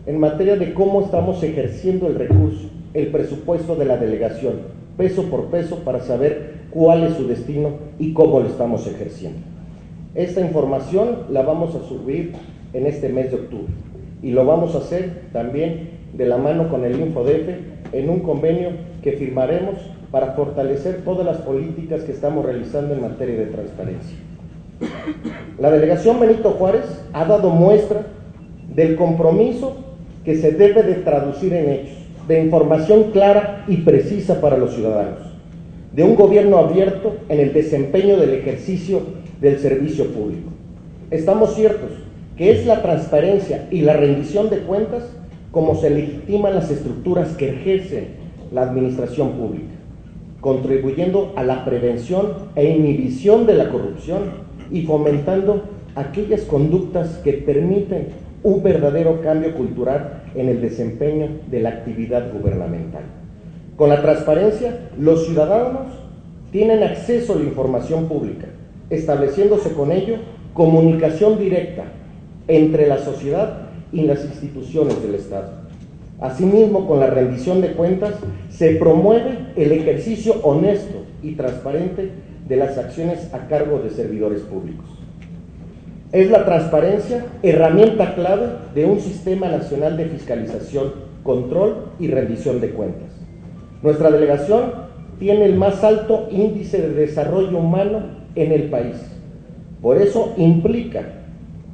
en 0.06 0.20
materia 0.20 0.56
de 0.56 0.73
cómo 0.73 1.00
estamos 1.02 1.42
ejerciendo 1.42 2.06
el 2.06 2.14
recurso, 2.14 2.68
el 2.94 3.08
presupuesto 3.08 3.75
de 3.75 3.87
la 3.87 3.96
delegación, 3.96 4.54
peso 4.96 5.25
por 5.25 5.46
peso, 5.46 5.80
para 5.85 6.00
saber 6.00 6.54
cuál 6.70 7.02
es 7.04 7.14
su 7.14 7.26
destino 7.26 7.70
y 7.99 8.12
cómo 8.12 8.38
lo 8.38 8.46
estamos 8.46 8.87
ejerciendo. 8.87 9.55
Esta 10.16 10.40
información 10.40 11.25
la 11.30 11.42
vamos 11.42 11.75
a 11.75 11.87
subir 11.87 12.32
en 12.73 12.87
este 12.87 13.11
mes 13.11 13.30
de 13.30 13.37
octubre 13.37 13.73
y 14.23 14.30
lo 14.30 14.46
vamos 14.46 14.75
a 14.75 14.78
hacer 14.78 15.25
también 15.30 15.90
de 16.14 16.25
la 16.25 16.38
mano 16.38 16.70
con 16.70 16.87
el 16.87 16.99
InfoDF 16.99 17.92
en 17.92 18.08
un 18.08 18.20
convenio 18.20 18.70
que 19.02 19.12
firmaremos 19.12 19.75
para 20.11 20.32
fortalecer 20.32 21.02
todas 21.04 21.26
las 21.26 21.37
políticas 21.42 22.00
que 22.04 22.12
estamos 22.12 22.46
realizando 22.46 22.94
en 22.94 23.02
materia 23.02 23.37
de 23.37 23.44
transparencia. 23.44 24.16
La 25.58 25.70
delegación 25.70 26.18
Benito 26.18 26.52
Juárez 26.52 26.87
ha 27.12 27.26
dado 27.26 27.50
muestra 27.50 28.06
del 28.75 28.96
compromiso 28.96 29.76
que 30.25 30.37
se 30.37 30.52
debe 30.52 30.82
de 30.82 30.94
traducir 30.94 31.52
en 31.52 31.68
hechos, 31.68 31.99
de 32.26 32.42
información 32.42 33.11
clara 33.12 33.66
y 33.68 33.76
precisa 33.82 34.40
para 34.40 34.56
los 34.56 34.75
ciudadanos, 34.75 35.35
de 35.96 36.02
un 36.02 36.14
gobierno 36.14 36.58
abierto 36.58 37.16
en 37.30 37.40
el 37.40 37.54
desempeño 37.54 38.18
del 38.18 38.34
ejercicio 38.34 39.00
del 39.40 39.58
servicio 39.58 40.12
público. 40.12 40.50
Estamos 41.10 41.54
ciertos 41.54 41.90
que 42.36 42.50
es 42.50 42.66
la 42.66 42.82
transparencia 42.82 43.66
y 43.70 43.80
la 43.80 43.94
rendición 43.94 44.50
de 44.50 44.58
cuentas 44.58 45.04
como 45.50 45.74
se 45.74 45.88
legitiman 45.88 46.54
las 46.54 46.70
estructuras 46.70 47.30
que 47.38 47.48
ejercen 47.48 48.08
la 48.52 48.64
administración 48.64 49.32
pública, 49.38 49.72
contribuyendo 50.42 51.32
a 51.34 51.42
la 51.42 51.64
prevención 51.64 52.50
e 52.56 52.76
inhibición 52.76 53.46
de 53.46 53.54
la 53.54 53.70
corrupción 53.70 54.24
y 54.70 54.82
fomentando 54.82 55.62
aquellas 55.94 56.42
conductas 56.42 57.20
que 57.24 57.32
permiten 57.32 58.08
un 58.42 58.62
verdadero 58.62 59.22
cambio 59.22 59.54
cultural 59.54 60.24
en 60.34 60.50
el 60.50 60.60
desempeño 60.60 61.28
de 61.50 61.60
la 61.60 61.70
actividad 61.70 62.30
gubernamental. 62.34 63.04
Con 63.76 63.90
la 63.90 64.00
transparencia, 64.00 64.88
los 64.99 65.26
ciudadanos 65.26 65.88
tienen 66.50 66.83
acceso 66.83 67.35
a 67.35 67.37
la 67.37 67.45
información 67.45 68.06
pública, 68.06 68.47
estableciéndose 68.88 69.73
con 69.73 69.92
ello 69.92 70.16
comunicación 70.54 71.38
directa 71.38 71.85
entre 72.49 72.87
la 72.87 72.99
sociedad 72.99 73.68
y 73.92 74.02
las 74.02 74.25
instituciones 74.25 75.02
del 75.02 75.16
Estado. 75.16 75.50
Asimismo, 76.21 76.87
con 76.87 77.00
la 77.00 77.09
rendición 77.09 77.61
de 77.61 77.73
cuentas, 77.73 78.14
se 78.49 78.76
promueve 78.76 79.38
el 79.56 79.73
ejercicio 79.73 80.37
honesto 80.42 81.04
y 81.23 81.33
transparente 81.33 82.11
de 82.49 82.56
las 82.56 82.78
acciones 82.78 83.28
a 83.35 83.49
cargo 83.49 83.80
de 83.80 83.90
servidores 83.90 84.40
públicos. 84.40 84.87
Es 86.12 86.30
la 86.30 86.47
transparencia 86.47 87.26
herramienta 87.42 88.14
clave 88.14 88.47
de 88.75 88.87
un 88.87 89.00
sistema 89.00 89.49
nacional 89.49 89.99
de 89.99 90.06
fiscalización, 90.06 90.92
control 91.23 91.88
y 91.99 92.09
rendición 92.09 92.61
de 92.62 92.71
cuentas. 92.71 93.15
Nuestra 93.83 94.11
delegación 94.11 94.87
tiene 95.18 95.45
el 95.45 95.56
más 95.56 95.83
alto 95.85 96.28
índice 96.30 96.80
de 96.80 96.95
desarrollo 96.95 97.59
humano 97.59 98.00
en 98.35 98.52
el 98.52 98.64
país. 98.71 98.97
Por 99.80 99.99
eso 99.99 100.35
implica 100.37 101.02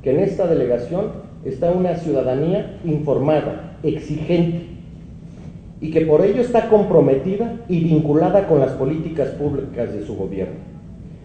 que 0.03 0.11
en 0.11 0.21
esta 0.21 0.47
delegación 0.47 1.07
está 1.45 1.71
una 1.71 1.97
ciudadanía 1.97 2.79
informada, 2.85 3.77
exigente, 3.83 4.67
y 5.81 5.91
que 5.91 6.03
por 6.03 6.25
ello 6.25 6.41
está 6.41 6.69
comprometida 6.69 7.61
y 7.69 7.81
vinculada 7.83 8.47
con 8.47 8.61
las 8.61 8.73
políticas 8.73 9.31
públicas 9.31 9.93
de 9.93 10.05
su 10.07 10.15
gobierno. 10.17 10.55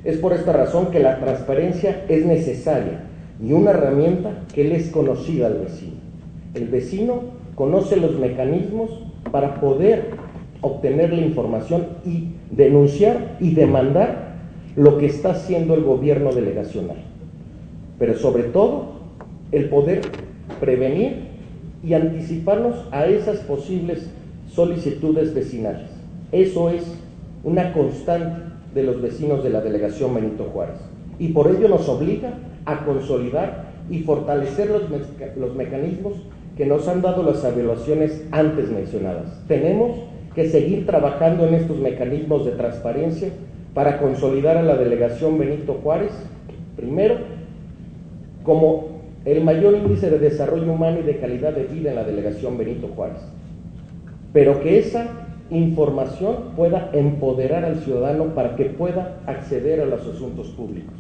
Es 0.04 0.18
por 0.18 0.34
esta 0.34 0.54
razón 0.54 0.88
que 0.88 1.00
la 1.00 1.20
transparencia 1.20 2.06
es 2.10 2.26
necesaria 2.26 3.04
y 3.44 3.52
una 3.52 3.72
herramienta 3.72 4.46
que 4.54 4.64
le 4.64 4.78
es 4.78 4.90
conocida 4.90 5.48
al 5.48 5.60
vecino. 5.60 5.98
El 6.56 6.70
vecino 6.70 7.22
conoce 7.56 7.98
los 7.98 8.18
mecanismos 8.18 8.90
para 9.32 9.56
poder 9.56 10.12
obtener 10.62 11.14
la 11.14 11.22
información 11.22 11.88
y 12.06 12.30
denunciar 12.52 13.38
y 13.40 13.54
demandar 13.54 14.36
lo 14.76 14.98
que 14.98 15.08
está 15.08 15.32
haciendo 15.32 15.74
el 15.74 15.84
gobierno 15.84 16.32
delegacional. 16.32 16.98
Pero 18.00 18.16
sobre 18.16 18.44
todo 18.44 18.98
el 19.52 19.70
poder 19.70 20.02
prevenir 20.60 21.28
y 21.84 21.94
anticiparnos 21.94 22.76
a 22.92 23.06
esas 23.06 23.38
posibles 23.40 24.10
solicitudes 24.50 25.34
vecinales. 25.34 25.90
Eso 26.32 26.70
es 26.70 26.84
una 27.44 27.74
constante 27.74 28.42
de 28.74 28.84
los 28.84 29.02
vecinos 29.02 29.44
de 29.44 29.50
la 29.50 29.62
delegación 29.62 30.14
Benito 30.14 30.46
Juárez. 30.46 30.78
Y 31.20 31.30
por 31.30 31.50
ello 31.50 31.68
nos 31.68 31.88
obliga 31.90 32.34
a 32.66 32.86
consolidar 32.86 33.68
y 33.90 34.00
fortalecer 34.00 34.70
los, 34.70 34.84
los 35.38 35.56
mecanismos 35.56 36.14
que 36.58 36.66
nos 36.66 36.88
han 36.88 37.02
dado 37.02 37.24
las 37.24 37.44
evaluaciones 37.44 38.26
antes 38.32 38.70
mencionadas. 38.70 39.42
Tenemos 39.48 39.92
que 40.38 40.48
seguir 40.50 40.86
trabajando 40.86 41.48
en 41.48 41.56
estos 41.56 41.80
mecanismos 41.80 42.46
de 42.46 42.52
transparencia 42.52 43.30
para 43.74 43.98
consolidar 43.98 44.56
a 44.56 44.62
la 44.62 44.76
delegación 44.76 45.40
Benito 45.40 45.80
Juárez, 45.82 46.12
primero, 46.76 47.16
como 48.44 49.02
el 49.26 49.44
mayor 49.44 49.74
índice 49.74 50.12
de 50.12 50.20
desarrollo 50.20 50.72
humano 50.72 51.00
y 51.00 51.02
de 51.02 51.18
calidad 51.18 51.54
de 51.54 51.64
vida 51.64 51.90
en 51.90 51.96
la 51.96 52.04
delegación 52.04 52.56
Benito 52.56 52.88
Juárez. 52.96 53.18
Pero 54.32 54.62
que 54.62 54.78
esa 54.78 55.08
información 55.50 56.52
pueda 56.56 56.92
empoderar 56.94 57.66
al 57.66 57.78
ciudadano 57.78 58.36
para 58.36 58.56
que 58.56 58.66
pueda 58.66 59.18
acceder 59.26 59.82
a 59.82 59.86
los 59.86 60.02
asuntos 60.02 60.50
públicos. 60.50 60.94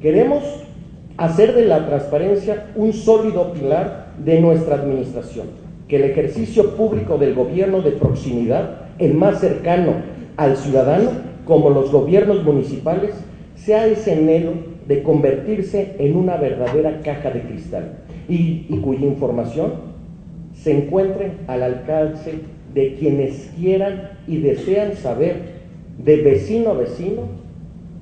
Queremos 0.00 0.42
hacer 1.18 1.54
de 1.54 1.66
la 1.66 1.86
transparencia 1.86 2.66
un 2.74 2.92
sólido 2.92 3.52
pilar 3.52 4.08
de 4.24 4.40
nuestra 4.40 4.74
administración, 4.74 5.61
que 5.92 5.96
el 5.96 6.04
ejercicio 6.04 6.74
público 6.74 7.18
del 7.18 7.34
gobierno 7.34 7.82
de 7.82 7.90
proximidad, 7.90 8.86
el 8.98 9.12
más 9.12 9.40
cercano 9.40 9.92
al 10.38 10.56
ciudadano, 10.56 11.10
como 11.44 11.68
los 11.68 11.92
gobiernos 11.92 12.42
municipales, 12.44 13.10
sea 13.56 13.86
ese 13.86 14.14
anhelo 14.14 14.52
de 14.88 15.02
convertirse 15.02 15.96
en 15.98 16.16
una 16.16 16.38
verdadera 16.38 17.00
caja 17.04 17.30
de 17.30 17.42
cristal 17.42 17.98
y, 18.26 18.74
cuya 18.82 19.04
información 19.04 19.72
se 20.54 20.78
encuentre 20.78 21.32
al 21.46 21.62
alcance 21.62 22.36
de 22.72 22.94
quienes 22.94 23.50
quieran 23.58 24.12
y 24.26 24.38
desean 24.38 24.96
saber 24.96 25.42
de 26.02 26.22
vecino 26.22 26.70
a 26.70 26.72
vecino 26.72 27.24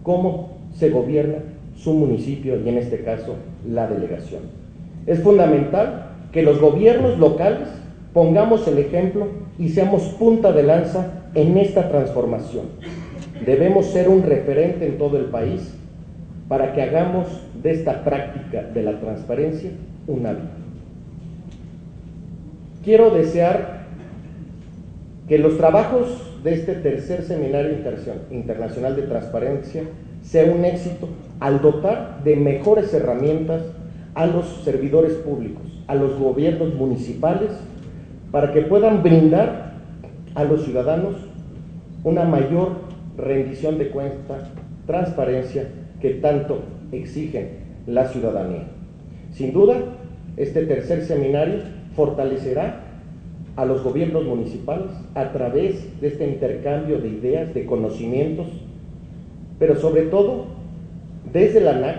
cómo 0.04 0.59
se 0.76 0.90
gobierna 0.90 1.38
su 1.75 1.92
municipio 1.92 2.56
y 2.64 2.68
en 2.68 2.78
este 2.78 3.00
caso 3.00 3.35
la 3.68 3.88
delegación. 3.88 4.42
Es 5.09 5.18
fundamental 5.18 6.06
que 6.30 6.44
los 6.44 6.61
gobiernos 6.61 7.18
locales 7.18 7.79
pongamos 8.12 8.67
el 8.69 8.79
ejemplo 8.79 9.29
y 9.59 9.69
seamos 9.69 10.02
punta 10.19 10.52
de 10.52 10.62
lanza 10.62 11.12
en 11.35 11.57
esta 11.57 11.88
transformación. 11.88 12.67
Debemos 13.45 13.87
ser 13.87 14.09
un 14.09 14.23
referente 14.23 14.87
en 14.87 14.99
todo 14.99 15.17
el 15.19 15.26
país 15.26 15.75
para 16.49 16.73
que 16.73 16.83
hagamos 16.83 17.26
de 17.62 17.71
esta 17.71 18.05
práctica 18.05 18.62
de 18.62 18.83
la 18.83 18.99
transparencia 18.99 19.71
un 20.07 20.26
hábito. 20.26 20.49
Quiero 22.85 23.11
desear 23.11 23.81
que 25.29 25.38
los 25.38 25.57
trabajos 25.57 26.40
de 26.43 26.55
este 26.55 26.75
tercer 26.75 27.23
seminario 27.23 27.73
internacional 28.31 28.97
de 28.97 29.02
transparencia 29.02 29.85
sea 30.23 30.50
un 30.52 30.64
éxito 30.64 31.09
al 31.38 31.61
dotar 31.61 32.23
de 32.25 32.37
mejores 32.37 32.93
herramientas 32.93 33.62
a 34.14 34.26
los 34.26 34.62
servidores 34.64 35.12
públicos, 35.14 35.62
a 35.87 35.95
los 35.95 36.19
gobiernos 36.19 36.75
municipales, 36.75 37.50
para 38.30 38.52
que 38.52 38.62
puedan 38.62 39.02
brindar 39.02 39.72
a 40.34 40.44
los 40.44 40.64
ciudadanos 40.64 41.16
una 42.04 42.25
mayor 42.25 42.76
rendición 43.16 43.78
de 43.78 43.90
cuenta, 43.90 44.38
transparencia 44.87 45.68
que 46.00 46.10
tanto 46.14 46.60
exige 46.92 47.58
la 47.87 48.08
ciudadanía. 48.08 48.64
Sin 49.32 49.52
duda, 49.52 49.76
este 50.37 50.64
tercer 50.66 51.04
seminario 51.04 51.60
fortalecerá 51.94 52.80
a 53.56 53.64
los 53.64 53.82
gobiernos 53.82 54.25
municipales 54.25 54.90
a 55.14 55.32
través 55.32 56.00
de 56.00 56.08
este 56.08 56.26
intercambio 56.26 56.99
de 56.99 57.08
ideas, 57.08 57.52
de 57.52 57.66
conocimientos, 57.66 58.46
pero 59.58 59.76
sobre 59.76 60.02
todo 60.02 60.46
desde 61.32 61.60
la 61.60 61.72
ANAC, 61.72 61.96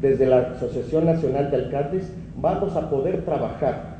desde 0.00 0.26
la 0.26 0.38
Asociación 0.38 1.06
Nacional 1.06 1.50
de 1.50 1.56
Alcaldes, 1.56 2.12
vamos 2.40 2.76
a 2.76 2.90
poder 2.90 3.24
trabajar 3.24 3.95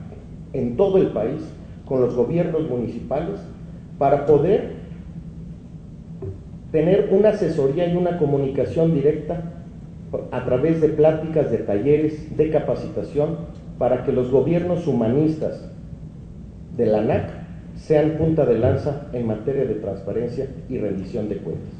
en 0.52 0.76
todo 0.76 0.98
el 0.98 1.08
país 1.08 1.42
con 1.84 2.00
los 2.00 2.14
gobiernos 2.14 2.68
municipales 2.68 3.40
para 3.98 4.26
poder 4.26 4.74
tener 6.72 7.08
una 7.10 7.30
asesoría 7.30 7.86
y 7.88 7.96
una 7.96 8.18
comunicación 8.18 8.94
directa 8.94 9.52
a 10.30 10.44
través 10.44 10.80
de 10.80 10.88
pláticas, 10.88 11.50
de 11.50 11.58
talleres, 11.58 12.36
de 12.36 12.50
capacitación, 12.50 13.36
para 13.78 14.04
que 14.04 14.12
los 14.12 14.30
gobiernos 14.30 14.86
humanistas 14.86 15.70
de 16.76 16.86
la 16.86 16.98
ANAC 16.98 17.30
sean 17.76 18.12
punta 18.12 18.46
de 18.46 18.58
lanza 18.58 19.08
en 19.12 19.26
materia 19.26 19.64
de 19.64 19.74
transparencia 19.74 20.48
y 20.68 20.78
rendición 20.78 21.28
de 21.28 21.36
cuentas. 21.38 21.72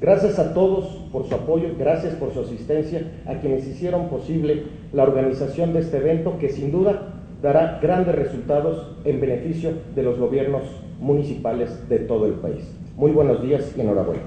Gracias 0.00 0.38
a 0.38 0.52
todos 0.54 0.86
por 1.12 1.26
su 1.28 1.34
apoyo, 1.34 1.68
gracias 1.78 2.14
por 2.14 2.32
su 2.32 2.40
asistencia, 2.40 3.02
a 3.26 3.34
quienes 3.34 3.66
hicieron 3.66 4.08
posible 4.08 4.64
la 4.92 5.04
organización 5.04 5.72
de 5.72 5.80
este 5.80 5.98
evento 5.98 6.38
que 6.38 6.48
sin 6.48 6.72
duda 6.72 7.21
dará 7.42 7.80
grandes 7.82 8.14
resultados 8.14 8.96
en 9.04 9.20
beneficio 9.20 9.72
de 9.96 10.02
los 10.04 10.16
gobiernos 10.18 10.62
municipales 11.00 11.88
de 11.88 11.98
todo 11.98 12.26
el 12.26 12.34
país. 12.34 12.62
Muy 12.96 13.10
buenos 13.10 13.42
días 13.42 13.74
y 13.76 13.80
enhorabuena. 13.80 14.22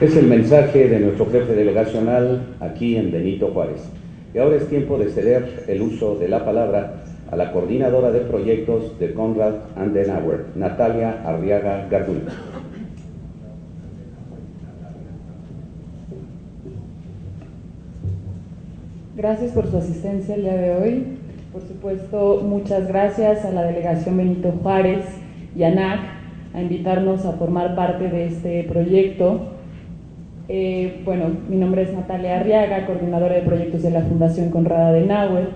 Es 0.00 0.16
el 0.16 0.26
mensaje 0.26 0.88
de 0.88 0.98
nuestro 0.98 1.26
jefe 1.26 1.52
delegacional 1.52 2.56
aquí 2.60 2.96
en 2.96 3.12
Benito 3.12 3.48
Juárez. 3.48 3.82
Y 4.32 4.38
ahora 4.38 4.56
es 4.56 4.66
tiempo 4.68 4.96
de 4.96 5.10
ceder 5.10 5.64
el 5.68 5.82
uso 5.82 6.14
de 6.14 6.28
la 6.28 6.42
palabra 6.46 7.02
a 7.30 7.36
la 7.36 7.52
coordinadora 7.52 8.10
de 8.10 8.20
proyectos 8.20 8.98
de 8.98 9.12
Conrad 9.12 9.56
Andenauer, 9.76 10.46
Natalia 10.54 11.22
Arriaga 11.26 11.86
Gardul. 11.90 12.22
Gracias 19.20 19.52
por 19.52 19.70
su 19.70 19.76
asistencia 19.76 20.34
el 20.34 20.44
día 20.44 20.56
de 20.56 20.74
hoy. 20.76 21.04
Por 21.52 21.60
supuesto, 21.60 22.40
muchas 22.42 22.88
gracias 22.88 23.44
a 23.44 23.50
la 23.52 23.64
delegación 23.64 24.16
Benito 24.16 24.50
Juárez 24.62 25.04
y 25.54 25.62
a 25.62 25.70
NAC 25.74 26.00
a 26.54 26.62
invitarnos 26.62 27.26
a 27.26 27.32
formar 27.32 27.76
parte 27.76 28.08
de 28.08 28.28
este 28.28 28.64
proyecto 28.64 29.42
eh, 30.48 31.02
bueno, 31.04 31.26
mi 31.50 31.58
nombre 31.58 31.82
es 31.82 31.92
Natalia 31.92 32.40
Arriaga, 32.40 32.86
coordinadora 32.86 33.34
de 33.34 33.42
proyectos 33.42 33.82
de 33.82 33.90
la 33.90 34.00
Fundación 34.00 34.48
Conrada 34.50 34.90
de 34.90 35.04
Nauer. 35.04 35.48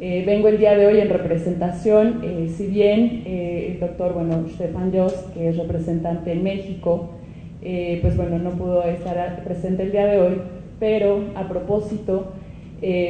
Eh, 0.00 0.22
vengo 0.24 0.46
el 0.46 0.58
día 0.58 0.76
de 0.76 0.86
hoy 0.86 1.00
en 1.00 1.08
representación, 1.08 2.20
eh, 2.22 2.48
si 2.56 2.68
bien 2.68 3.24
el 3.26 3.80
doctor, 3.80 4.12
bueno, 4.12 4.44
Stefan 4.48 4.92
Jost, 4.94 5.34
que 5.34 5.48
es 5.48 5.56
representante 5.56 6.30
en 6.32 6.44
México, 6.44 7.10
pues 7.60 8.16
bueno, 8.16 8.38
no 8.38 8.50
pudo 8.50 8.84
estar 8.84 9.42
presente 9.42 9.82
el 9.82 9.90
día 9.90 10.06
de 10.06 10.18
hoy, 10.18 10.34
pero 10.78 11.18
a 11.34 11.48
propósito, 11.48 12.32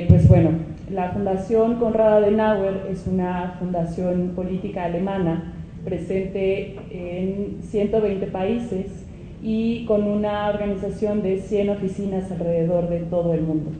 pues 0.09 0.29
bueno, 0.29 0.51
la 0.91 1.11
Fundación 1.11 1.77
Conrada 1.77 2.21
de 2.21 2.31
Nauer 2.31 2.89
es 2.91 3.07
una 3.07 3.57
fundación 3.59 4.33
política 4.37 4.85
alemana 4.85 5.55
presente 5.85 6.77
en 6.91 7.63
120 7.63 8.27
países 8.27 9.07
y 9.43 9.85
con 9.87 10.05
una 10.05 10.49
organización 10.49 11.23
de 11.23 11.39
100 11.39 11.71
oficinas 11.71 12.31
alrededor 12.31 12.89
de 12.89 13.01
todo 13.01 13.35
el 13.35 13.43
mundo. 13.43 13.71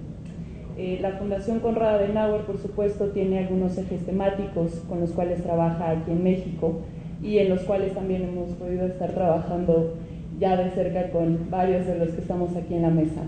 Eh, 0.79 0.99
la 1.01 1.13
Fundación 1.13 1.61
Conrad 1.61 1.97
Adenauer, 1.97 2.43
por 2.43 2.59
supuesto, 2.59 3.09
tiene 3.09 3.41
algunos 3.41 3.77
ejes 3.77 4.05
temáticos 4.07 4.83
con 4.89 5.01
los 5.01 5.11
cuales 5.11 5.43
trabaja 5.43 5.91
aquí 5.91 6.11
en 6.11 6.25
México 6.25 6.81
y 7.23 7.39
en 7.39 7.51
los 7.51 7.61
cuales 7.61 7.95
también 7.95 8.23
hemos 8.23 8.51
podido 8.53 8.87
estar 8.87 9.11
trabajando 9.11 9.95
ya 10.41 10.57
de 10.57 10.71
cerca 10.71 11.11
con 11.11 11.51
varios 11.51 11.87
de 11.87 11.99
los 11.99 12.09
que 12.11 12.23
estamos 12.23 12.57
aquí 12.57 12.75
en 12.75 12.83
la 12.83 12.91
mesa. 12.91 13.23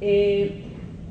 Eh, 0.00 0.62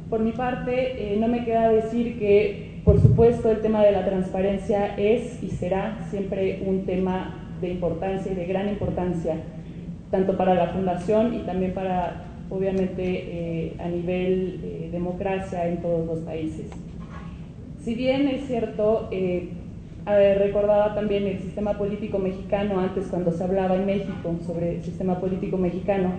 por 0.10 0.20
mi 0.20 0.32
parte, 0.32 1.14
eh, 1.14 1.18
no 1.20 1.28
me 1.28 1.44
queda 1.44 1.70
decir 1.70 2.20
que, 2.20 2.82
por 2.86 3.00
supuesto, 3.02 3.50
el 3.50 3.62
tema 3.62 3.84
de 3.84 3.92
la 3.92 4.06
transparencia 4.06 4.96
es 4.98 5.42
y 5.42 5.50
será 5.50 5.98
siempre 6.10 6.64
un 6.66 6.86
tema 6.86 7.50
de 7.62 7.70
importancia 7.70 8.32
y 8.32 8.36
de 8.36 8.46
gran 8.46 8.70
importancia 8.70 9.38
tanto 10.12 10.38
para 10.38 10.54
la 10.54 10.68
fundación 10.68 11.34
y 11.34 11.40
también 11.40 11.74
para, 11.74 12.26
obviamente, 12.52 13.04
eh, 13.04 13.74
a 13.80 13.88
nivel 13.88 14.62
de 14.62 14.90
democracia 14.92 15.68
en 15.68 15.78
todos 15.78 16.06
los 16.06 16.20
países. 16.20 16.68
Si 17.84 17.96
bien 17.96 18.28
es 18.28 18.46
cierto, 18.46 19.08
eh, 19.12 19.50
recordaba 20.06 20.94
también 20.94 21.26
el 21.26 21.40
sistema 21.40 21.78
político 21.80 22.20
mexicano, 22.20 22.80
antes 22.80 23.08
cuando 23.08 23.32
se 23.32 23.44
hablaba 23.44 23.76
en 23.76 23.88
México 23.88 24.36
sobre 24.46 24.76
el 24.76 24.84
sistema 24.84 25.20
político 25.20 25.58
mexicano, 25.58 26.12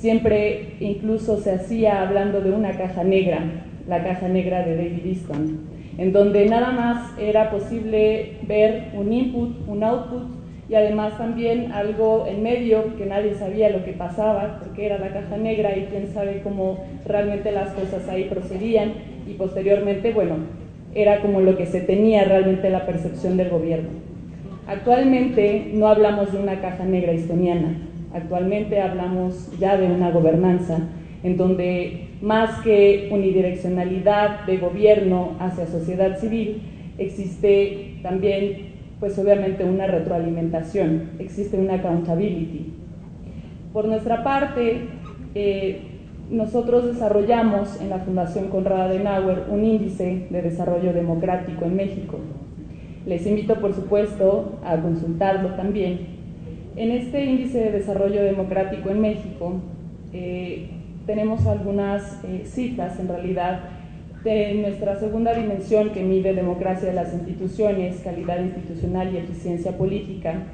siempre 0.00 0.76
incluso 0.80 1.38
se 1.40 1.52
hacía 1.52 2.02
hablando 2.02 2.40
de 2.40 2.52
una 2.52 2.72
caja 2.72 3.04
negra, 3.04 3.40
la 3.88 4.04
caja 4.04 4.28
negra 4.28 4.64
de 4.64 4.76
David 4.76 5.06
Easton, 5.06 5.60
en 5.98 6.12
donde 6.12 6.46
nada 6.46 6.70
más 6.70 7.18
era 7.18 7.50
posible 7.50 8.36
ver 8.46 8.90
un 8.94 9.12
input, 9.12 9.68
un 9.68 9.82
output 9.82 10.22
y 10.68 10.74
además 10.74 11.16
también 11.18 11.72
algo 11.72 12.26
en 12.28 12.42
medio 12.42 12.96
que 12.96 13.06
nadie 13.06 13.34
sabía 13.34 13.70
lo 13.70 13.84
que 13.84 13.92
pasaba, 13.92 14.60
porque 14.62 14.86
era 14.86 14.98
la 14.98 15.08
caja 15.08 15.36
negra 15.36 15.76
y 15.76 15.86
quién 15.90 16.12
sabe 16.12 16.42
cómo 16.44 16.84
realmente 17.06 17.50
las 17.50 17.70
cosas 17.70 18.06
ahí 18.08 18.24
procedían 18.24 18.92
y 19.26 19.32
posteriormente, 19.32 20.12
bueno, 20.12 20.36
era 20.94 21.20
como 21.20 21.40
lo 21.40 21.56
que 21.56 21.66
se 21.66 21.80
tenía 21.80 22.24
realmente 22.24 22.70
la 22.70 22.86
percepción 22.86 23.36
del 23.36 23.48
gobierno. 23.48 23.88
Actualmente 24.66 25.70
no 25.72 25.88
hablamos 25.88 26.32
de 26.32 26.38
una 26.38 26.60
caja 26.60 26.84
negra 26.84 27.12
estoniana, 27.12 27.87
actualmente 28.14 28.80
hablamos 28.80 29.50
ya 29.58 29.76
de 29.76 29.86
una 29.86 30.10
gobernanza 30.10 30.80
en 31.22 31.36
donde 31.36 32.08
más 32.22 32.60
que 32.62 33.08
unidireccionalidad 33.10 34.44
de 34.46 34.58
gobierno 34.58 35.36
hacia 35.40 35.66
sociedad 35.66 36.18
civil, 36.18 36.62
existe 36.98 37.98
también 38.02 38.68
pues 39.00 39.18
obviamente 39.18 39.64
una 39.64 39.86
retroalimentación, 39.86 41.10
existe 41.18 41.56
una 41.56 41.74
accountability. 41.74 42.72
Por 43.72 43.86
nuestra 43.86 44.24
parte, 44.24 44.80
eh, 45.34 45.82
nosotros 46.30 46.86
desarrollamos 46.86 47.80
en 47.80 47.90
la 47.90 47.98
Fundación 48.00 48.48
Conrad 48.48 48.90
Adenauer 48.90 49.44
un 49.50 49.64
índice 49.64 50.26
de 50.30 50.42
desarrollo 50.42 50.92
democrático 50.92 51.64
en 51.64 51.76
México. 51.76 52.18
Les 53.06 53.26
invito, 53.26 53.54
por 53.60 53.72
supuesto, 53.72 54.58
a 54.64 54.76
consultarlo 54.76 55.54
también. 55.54 56.17
En 56.78 56.90
este 56.92 57.24
índice 57.24 57.58
de 57.58 57.72
desarrollo 57.72 58.22
democrático 58.22 58.90
en 58.90 59.00
México 59.00 59.54
eh, 60.12 60.68
tenemos 61.06 61.44
algunas 61.44 62.22
eh, 62.22 62.44
cifras 62.44 63.00
en 63.00 63.08
realidad 63.08 63.62
de 64.22 64.54
nuestra 64.54 64.94
segunda 64.94 65.34
dimensión 65.34 65.90
que 65.90 66.04
mide 66.04 66.34
democracia 66.34 66.90
de 66.90 66.94
las 66.94 67.12
instituciones, 67.12 68.00
calidad 68.04 68.38
institucional 68.38 69.12
y 69.12 69.16
eficiencia 69.16 69.76
política, 69.76 70.44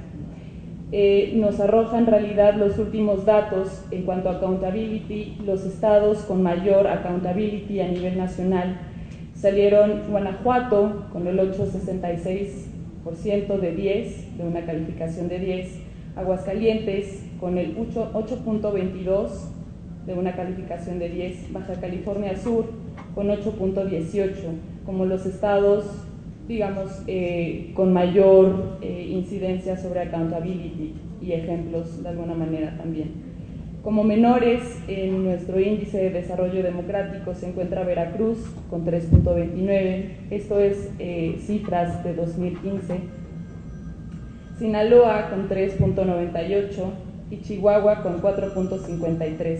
eh, 0.92 1.34
nos 1.36 1.60
arroja 1.60 1.98
en 1.98 2.06
realidad 2.06 2.54
los 2.54 2.78
últimos 2.78 3.26
datos 3.26 3.84
en 3.90 4.04
cuanto 4.04 4.30
a 4.30 4.36
accountability, 4.36 5.36
los 5.44 5.66
estados 5.66 6.20
con 6.20 6.42
mayor 6.42 6.86
accountability 6.86 7.80
a 7.80 7.88
nivel 7.88 8.16
nacional. 8.16 8.78
Salieron 9.34 10.04
Guanajuato 10.08 11.04
con 11.12 11.26
el 11.26 11.38
8,66% 11.38 13.60
de 13.60 13.72
10, 13.72 14.38
de 14.38 14.44
una 14.44 14.64
calificación 14.64 15.28
de 15.28 15.38
10, 15.38 15.83
Aguascalientes 16.16 17.24
con 17.40 17.58
el 17.58 17.76
8.22 17.76 19.28
de 20.06 20.14
una 20.14 20.36
calificación 20.36 20.98
de 20.98 21.08
10, 21.08 21.52
Baja 21.52 21.74
California 21.80 22.36
Sur 22.36 22.66
con 23.14 23.28
8.18, 23.28 24.32
como 24.84 25.06
los 25.06 25.26
estados, 25.26 25.84
digamos, 26.46 27.02
eh, 27.06 27.72
con 27.74 27.92
mayor 27.92 28.78
eh, 28.82 29.08
incidencia 29.10 29.76
sobre 29.76 30.00
accountability 30.00 30.94
y 31.22 31.32
ejemplos 31.32 32.02
de 32.02 32.08
alguna 32.08 32.34
manera 32.34 32.76
también. 32.76 33.34
Como 33.82 34.02
menores, 34.02 34.82
en 34.88 35.24
nuestro 35.24 35.60
índice 35.60 35.98
de 35.98 36.10
desarrollo 36.10 36.62
democrático 36.62 37.34
se 37.34 37.48
encuentra 37.48 37.84
Veracruz 37.84 38.38
con 38.70 38.86
3.29, 38.86 40.06
esto 40.30 40.58
es 40.58 40.90
eh, 40.98 41.36
cifras 41.38 42.02
de 42.02 42.14
2015, 42.14 42.94
Sinaloa 44.58 45.30
con 45.30 45.48
3.98 45.48 46.70
y 47.30 47.40
Chihuahua 47.40 48.02
con 48.02 48.22
4.53. 48.22 49.58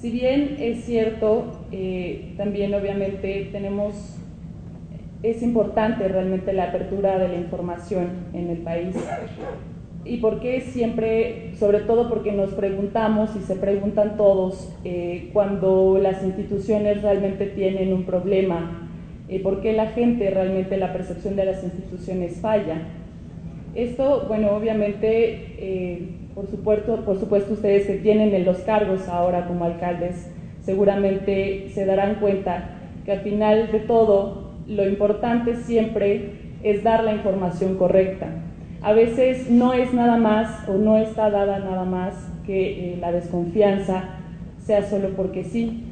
Si 0.00 0.10
bien 0.10 0.56
es 0.58 0.84
cierto, 0.84 1.66
eh, 1.72 2.32
también 2.36 2.72
obviamente 2.74 3.48
tenemos, 3.52 4.16
es 5.22 5.42
importante 5.42 6.06
realmente 6.08 6.52
la 6.52 6.64
apertura 6.64 7.18
de 7.18 7.28
la 7.28 7.34
información 7.34 8.08
en 8.32 8.48
el 8.48 8.58
país. 8.58 8.94
y 10.04 10.18
por 10.18 10.40
qué 10.40 10.62
siempre, 10.62 11.52
sobre 11.58 11.80
todo 11.80 12.08
porque 12.08 12.32
nos 12.32 12.54
preguntamos 12.54 13.36
y 13.36 13.40
se 13.40 13.56
preguntan 13.56 14.16
todos 14.16 14.72
eh, 14.84 15.28
cuando 15.34 15.98
las 16.00 16.22
instituciones 16.22 17.02
realmente 17.02 17.46
tienen 17.46 17.92
un 17.92 18.04
problema, 18.04 18.88
eh, 19.28 19.40
por 19.42 19.60
qué 19.60 19.74
la 19.74 19.88
gente 19.88 20.30
realmente 20.30 20.78
la 20.78 20.92
percepción 20.92 21.36
de 21.36 21.44
las 21.44 21.62
instituciones 21.62 22.40
falla. 22.40 22.80
Esto, 23.78 24.24
bueno, 24.28 24.50
obviamente, 24.50 25.54
eh, 25.58 26.08
por, 26.34 26.48
supuesto, 26.50 26.96
por 27.04 27.18
supuesto 27.18 27.54
ustedes 27.54 27.86
que 27.86 27.94
tienen 27.94 28.44
los 28.44 28.58
cargos 28.58 29.08
ahora 29.08 29.46
como 29.46 29.64
alcaldes, 29.64 30.30
seguramente 30.62 31.70
se 31.72 31.86
darán 31.86 32.16
cuenta 32.16 32.70
que 33.04 33.12
al 33.12 33.20
final 33.20 33.72
de 33.72 33.80
todo, 33.80 34.52
lo 34.66 34.86
importante 34.86 35.56
siempre 35.56 36.32
es 36.62 36.82
dar 36.82 37.04
la 37.04 37.14
información 37.14 37.76
correcta 37.76 38.26
a 38.80 38.92
veces 38.92 39.50
no 39.50 39.72
es 39.72 39.92
nada 39.92 40.16
más 40.16 40.68
o 40.68 40.74
no 40.74 40.98
está 40.98 41.30
dada 41.30 41.58
nada 41.58 41.84
más 41.84 42.14
que 42.46 42.92
eh, 42.92 42.98
la 43.00 43.10
desconfianza 43.10 44.04
sea 44.64 44.88
solo 44.88 45.10
porque 45.16 45.44
sí. 45.44 45.84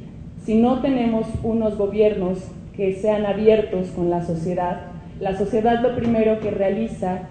Si 0.45 0.55
no 0.55 0.79
tenemos 0.81 1.27
unos 1.43 1.77
gobiernos 1.77 2.39
que 2.75 2.93
sean 2.93 3.25
abiertos 3.25 3.89
con 3.89 4.09
la 4.09 4.23
sociedad, 4.23 4.81
la 5.19 5.35
sociedad 5.35 5.81
lo 5.81 5.95
primero 5.95 6.39
que 6.39 6.51
realiza 6.51 7.23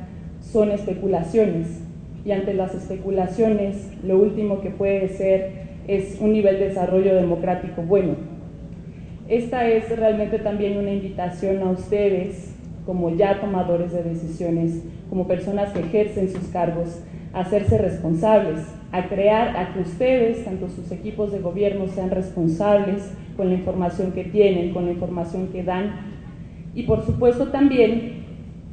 son 0.53 0.71
especulaciones 0.71 1.81
y 2.25 2.33
ante 2.33 2.55
las 2.55 2.75
especulaciones 2.75 3.91
lo 4.05 4.19
último 4.19 4.61
que 4.61 4.71
puede 4.71 5.09
ser 5.09 5.67
es 5.87 6.19
un 6.21 6.33
nivel 6.33 6.59
de 6.59 6.69
desarrollo 6.69 7.15
democrático 7.15 7.83
bueno. 7.83 8.15
Esta 9.29 9.69
es 9.69 9.89
realmente 9.97 10.39
también 10.39 10.79
una 10.79 10.93
invitación 10.93 11.63
a 11.63 11.71
ustedes 11.71 12.55
como 12.85 13.11
ya 13.11 13.41
tomadores 13.41 13.93
de 13.93 14.03
decisiones, 14.05 14.83
como 15.11 15.27
personas 15.27 15.73
que 15.73 15.81
ejercen 15.81 16.31
sus 16.31 16.49
cargos, 16.49 17.01
a 17.33 17.41
hacerse 17.41 17.79
responsables, 17.79 18.61
a 18.93 19.09
crear, 19.09 19.57
a 19.57 19.75
que 19.75 19.81
ustedes, 19.81 20.45
tanto 20.45 20.69
sus 20.69 20.91
equipos 20.93 21.33
de 21.33 21.41
gobierno, 21.41 21.89
sean 21.89 22.11
responsables 22.11 23.13
con 23.37 23.49
la 23.49 23.55
información 23.55 24.13
que 24.13 24.25
tienen, 24.25 24.73
con 24.73 24.87
la 24.87 24.93
información 24.93 25.49
que 25.49 25.65
dan. 25.65 26.15
Y 26.75 26.85
por 26.85 27.05
supuesto 27.05 27.49
también, 27.49 28.26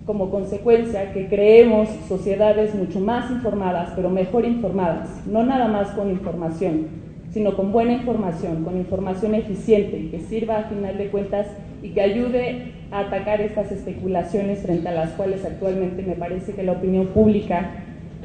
como 0.06 0.30
consecuencia, 0.30 1.14
que 1.14 1.28
creemos 1.28 1.90
sociedades 2.08 2.76
mucho 2.76 3.00
más 3.00 3.32
informadas, 3.32 3.94
pero 3.96 4.10
mejor 4.10 4.46
informadas, 4.46 5.26
no 5.28 5.44
nada 5.44 5.68
más 5.68 5.90
con 5.92 6.10
información, 6.10 6.88
sino 7.32 7.56
con 7.56 7.72
buena 7.72 7.94
información, 7.94 8.64
con 8.64 8.78
información 8.78 9.34
eficiente, 9.34 10.10
que 10.12 10.20
sirva 10.20 10.60
a 10.60 10.64
final 10.64 10.98
de 10.98 11.08
cuentas 11.08 11.48
y 11.82 11.90
que 11.90 12.02
ayude 12.02 12.74
a 12.92 13.00
atacar 13.00 13.42
estas 13.42 13.72
especulaciones 13.72 14.60
frente 14.60 14.90
a 14.90 14.92
las 14.92 15.12
cuales 15.12 15.46
actualmente 15.46 16.04
me 16.04 16.16
parece 16.16 16.54
que 16.54 16.64
la 16.64 16.74
opinión 16.74 17.08
pública 17.08 17.72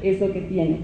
es 0.03 0.19
lo 0.19 0.31
que 0.33 0.41
tiene. 0.41 0.79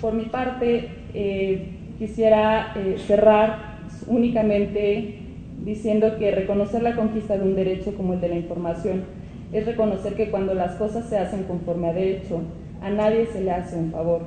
Por 0.00 0.14
mi 0.14 0.24
parte, 0.24 0.88
eh, 1.14 1.66
quisiera 1.98 2.74
eh, 2.76 2.96
cerrar 3.06 3.72
únicamente 4.06 5.18
diciendo 5.64 6.16
que 6.18 6.30
reconocer 6.30 6.82
la 6.82 6.96
conquista 6.96 7.36
de 7.36 7.44
un 7.44 7.54
derecho 7.54 7.94
como 7.94 8.14
el 8.14 8.20
de 8.20 8.28
la 8.28 8.36
información 8.36 9.21
es 9.52 9.66
reconocer 9.66 10.14
que 10.14 10.30
cuando 10.30 10.54
las 10.54 10.76
cosas 10.76 11.08
se 11.08 11.18
hacen 11.18 11.44
conforme 11.44 11.88
a 11.88 11.92
derecho, 11.92 12.40
a 12.80 12.90
nadie 12.90 13.26
se 13.26 13.42
le 13.42 13.50
hace 13.50 13.76
un 13.76 13.90
favor, 13.90 14.22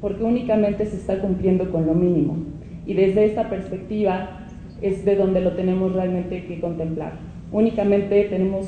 porque 0.00 0.24
únicamente 0.24 0.84
se 0.86 0.96
está 0.96 1.20
cumpliendo 1.20 1.70
con 1.70 1.86
lo 1.86 1.94
mínimo. 1.94 2.36
Y 2.86 2.94
desde 2.94 3.24
esta 3.24 3.48
perspectiva, 3.48 4.44
es 4.82 5.04
de 5.04 5.16
donde 5.16 5.40
lo 5.40 5.52
tenemos 5.52 5.92
realmente 5.92 6.44
que 6.44 6.60
contemplar. 6.60 7.12
Únicamente 7.52 8.24
tenemos 8.24 8.66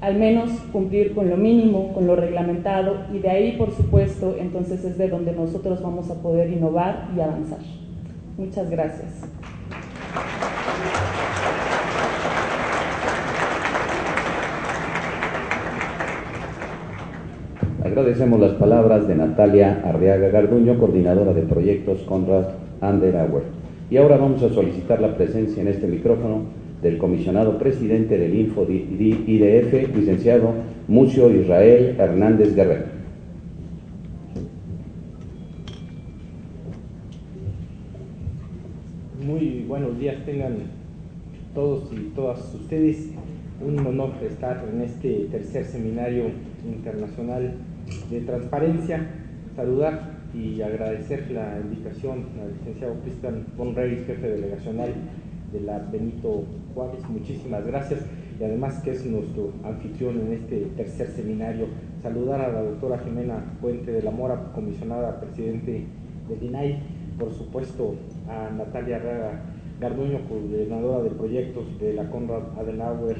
al 0.00 0.16
menos 0.16 0.50
cumplir 0.72 1.14
con 1.14 1.30
lo 1.30 1.36
mínimo, 1.36 1.92
con 1.94 2.06
lo 2.06 2.16
reglamentado 2.16 3.06
y 3.12 3.18
de 3.18 3.30
ahí, 3.30 3.52
por 3.56 3.72
supuesto, 3.72 4.36
entonces 4.38 4.84
es 4.84 4.98
de 4.98 5.08
donde 5.08 5.32
nosotros 5.32 5.80
vamos 5.82 6.10
a 6.10 6.14
poder 6.14 6.50
innovar 6.50 7.08
y 7.16 7.20
avanzar. 7.20 7.60
Muchas 8.36 8.68
gracias. 8.68 9.22
Agradecemos 17.92 18.40
las 18.40 18.52
palabras 18.52 19.06
de 19.06 19.14
Natalia 19.14 19.82
Arriaga 19.84 20.30
Garduño, 20.30 20.78
coordinadora 20.78 21.34
de 21.34 21.42
proyectos 21.42 22.00
Conrad 22.04 22.46
Anderauer. 22.80 23.42
Y 23.90 23.98
ahora 23.98 24.16
vamos 24.16 24.42
a 24.42 24.48
solicitar 24.48 24.98
la 24.98 25.14
presencia 25.14 25.60
en 25.60 25.68
este 25.68 25.86
micrófono 25.86 26.44
del 26.80 26.96
comisionado 26.96 27.58
presidente 27.58 28.16
del 28.16 28.34
Info 28.34 28.66
IDF, 28.66 29.94
licenciado 29.94 30.54
Mucio 30.88 31.30
Israel 31.30 31.94
Hernández 31.98 32.56
Guerrero. 32.56 32.86
Muy 39.22 39.66
buenos 39.68 39.98
días 39.98 40.16
tengan 40.24 40.54
todos 41.54 41.92
y 41.92 42.10
todas 42.14 42.54
ustedes. 42.54 43.10
Un 43.62 43.86
honor 43.86 44.12
estar 44.26 44.64
en 44.72 44.80
este 44.80 45.26
tercer 45.30 45.66
seminario 45.66 46.30
internacional 46.64 47.52
de 48.10 48.20
transparencia. 48.20 49.06
Saludar 49.56 50.12
y 50.34 50.62
agradecer 50.62 51.30
la 51.30 51.58
invitación 51.60 52.26
al 52.40 52.52
licenciado 52.52 52.94
Cristian 53.02 53.46
von 53.56 53.74
Reyes, 53.74 54.06
jefe 54.06 54.28
delegacional 54.28 54.92
de 55.52 55.60
la 55.60 55.78
Benito 55.78 56.44
Juárez. 56.74 57.06
Muchísimas 57.08 57.66
gracias 57.66 58.00
y 58.40 58.44
además 58.44 58.80
que 58.82 58.92
es 58.92 59.04
nuestro 59.04 59.52
anfitrión 59.62 60.20
en 60.20 60.32
este 60.32 60.66
tercer 60.76 61.08
seminario. 61.08 61.66
Saludar 62.02 62.40
a 62.40 62.52
la 62.52 62.62
doctora 62.62 62.98
Jimena 62.98 63.44
Puente 63.60 63.92
de 63.92 64.02
la 64.02 64.10
Mora, 64.10 64.52
comisionada 64.54 65.20
presidente 65.20 65.84
del 66.28 66.42
INAI, 66.42 66.78
por 67.18 67.32
supuesto 67.32 67.94
a 68.28 68.50
Natalia 68.50 68.98
Raga 68.98 69.42
Garduño, 69.80 70.20
coordinadora 70.28 71.02
de 71.02 71.10
proyectos 71.10 71.78
de 71.78 71.92
la 71.92 72.08
Conrad 72.08 72.58
Adenauer 72.58 73.18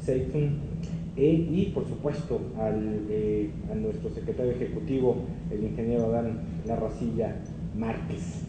Seitun 0.00 0.73
e, 1.16 1.26
y 1.26 1.70
por 1.74 1.86
supuesto 1.86 2.40
al, 2.58 3.06
eh, 3.08 3.50
a 3.70 3.74
nuestro 3.74 4.10
secretario 4.10 4.52
ejecutivo, 4.52 5.16
el 5.50 5.64
ingeniero 5.64 6.06
Adán 6.06 6.40
Larracilla 6.66 7.36
Márquez. 7.76 8.42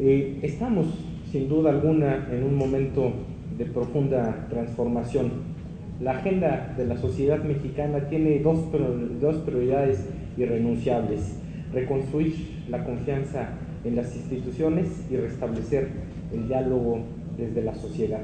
Eh, 0.00 0.38
estamos 0.42 0.86
sin 1.30 1.48
duda 1.48 1.70
alguna 1.70 2.28
en 2.32 2.44
un 2.44 2.54
momento 2.54 3.12
de 3.58 3.66
profunda 3.66 4.46
transformación. 4.48 5.32
La 6.00 6.12
agenda 6.12 6.74
de 6.78 6.86
la 6.86 6.96
sociedad 6.96 7.42
mexicana 7.42 8.08
tiene 8.08 8.38
dos, 8.38 8.60
dos 9.20 9.36
prioridades 9.38 10.08
irrenunciables. 10.36 11.36
Reconstruir 11.72 12.34
la 12.70 12.84
confianza 12.84 13.50
en 13.84 13.96
las 13.96 14.14
instituciones 14.16 14.88
y 15.10 15.16
restablecer 15.16 15.88
el 16.32 16.48
diálogo 16.48 17.00
desde 17.38 17.62
la 17.62 17.74
sociedad. 17.74 18.20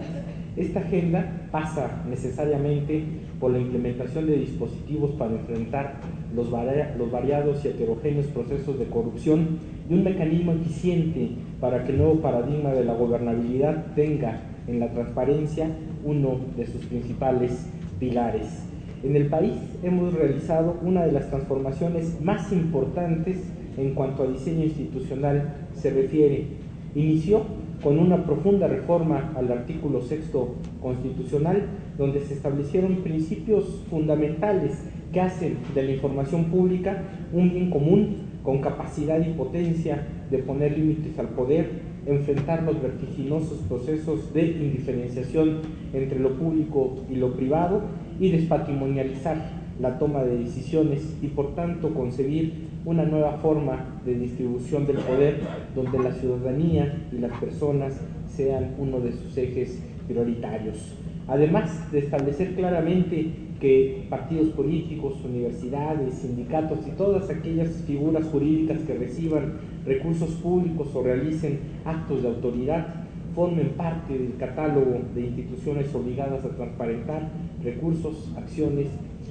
Esta 0.57 0.81
agenda 0.81 1.48
pasa 1.50 2.03
necesariamente 2.09 3.05
por 3.40 3.53
la 3.53 3.59
implementación 3.59 4.27
de 4.27 4.38
dispositivos 4.38 5.12
para 5.12 5.33
enfrentar 5.33 6.00
los, 6.35 6.50
variados 6.50 7.64
y 7.64 7.68
heterogéneos 7.68 8.27
procesos 8.27 8.79
de 8.79 8.87
corrupción 8.87 9.59
y 9.88 9.94
un 9.94 10.05
mecanismo 10.05 10.53
eficiente 10.53 11.31
para 11.61 11.85
que 11.85 11.92
el 11.92 11.98
nuevo 11.98 12.16
paradigma 12.16 12.72
de 12.72 12.85
la 12.85 12.94
gobernabilidad 12.94 13.94
tenga 13.94 14.40
en 14.66 14.81
la 14.81 14.90
transparencia 14.92 15.68
uno 16.05 16.40
de 16.57 16.66
sus 16.66 16.85
principales 16.87 17.66
pilares. 17.98 18.64
En 19.03 19.16
el 19.16 19.27
país 19.27 19.53
hemos 19.83 20.14
realizado 20.14 20.79
una 20.83 21.05
de 21.05 21.12
las 21.12 21.29
transformaciones 21.29 22.20
más 22.20 22.53
importantes 22.53 23.38
en 23.77 23.94
cuanto 23.94 24.22
a 24.22 24.27
diseño 24.27 24.64
institucional 24.64 25.55
se 25.74 25.90
refiere. 25.90 26.46
Inició 26.94 27.42
con 27.85 27.99
una 27.99 28.25
profunda 28.25 28.66
reforma 28.66 29.35
al 29.37 29.53
artículo 29.53 30.01
sexto 30.01 30.55
constitucional, 30.81 31.66
donde 31.99 32.20
se 32.20 32.33
establecieron 32.33 33.03
principios 33.03 33.85
fundamentales 33.90 34.83
que 35.12 35.20
hacen 35.20 35.59
de 35.75 35.83
la 35.83 35.92
información 35.92 36.47
pública 36.47 37.03
un 37.35 37.51
bien 37.51 37.68
común 37.68 38.23
con 38.42 38.62
capacidad 38.62 39.20
y 39.20 39.35
potencia 39.35 40.07
de 40.31 40.38
poner 40.38 40.79
límites 40.79 41.18
al 41.18 41.29
poder, 41.29 41.94
enfrentar 42.07 42.62
los 42.62 42.81
vertiginosos 42.81 43.59
procesos 43.68 44.33
de 44.33 44.47
indiferenciación 44.47 45.61
entre 45.92 46.18
lo 46.18 46.38
público 46.38 46.97
y 47.11 47.16
lo 47.16 47.35
privado 47.35 47.83
y 48.18 48.31
despatrimonializar 48.31 49.63
la 49.80 49.98
toma 49.98 50.22
de 50.22 50.38
decisiones 50.38 51.16
y 51.22 51.28
por 51.28 51.54
tanto 51.54 51.92
concebir 51.94 52.68
una 52.84 53.04
nueva 53.04 53.38
forma 53.38 54.00
de 54.04 54.14
distribución 54.14 54.87
del 54.87 54.98
poder 54.98 55.40
donde 55.74 55.98
la 55.98 56.12
ciudadanía 56.12 57.08
y 57.12 57.18
las 57.18 57.32
personas 57.40 58.00
sean 58.26 58.74
uno 58.78 59.00
de 59.00 59.12
sus 59.12 59.37
ejes 59.37 59.82
prioritarios. 60.06 60.94
Además 61.26 61.90
de 61.90 62.00
establecer 62.00 62.54
claramente 62.54 63.30
que 63.58 64.04
partidos 64.10 64.48
políticos, 64.48 65.14
universidades, 65.24 66.14
sindicatos 66.14 66.87
y 66.87 66.90
todas 66.90 67.30
aquellas 67.30 67.70
figuras 67.87 68.26
jurídicas 68.26 68.80
que 68.80 68.94
reciban 68.94 69.54
recursos 69.87 70.30
públicos 70.32 70.94
o 70.94 71.02
realicen 71.02 71.60
actos 71.84 72.22
de 72.22 72.28
autoridad 72.28 73.04
formen 73.34 73.70
parte 73.70 74.16
del 74.16 74.37
catálogo 74.37 75.00
de 75.14 75.22
instituciones 75.22 75.92
obligadas 75.94 76.44
a 76.44 76.50
transparentar 76.50 77.30
recursos, 77.62 78.30
acciones 78.37 78.88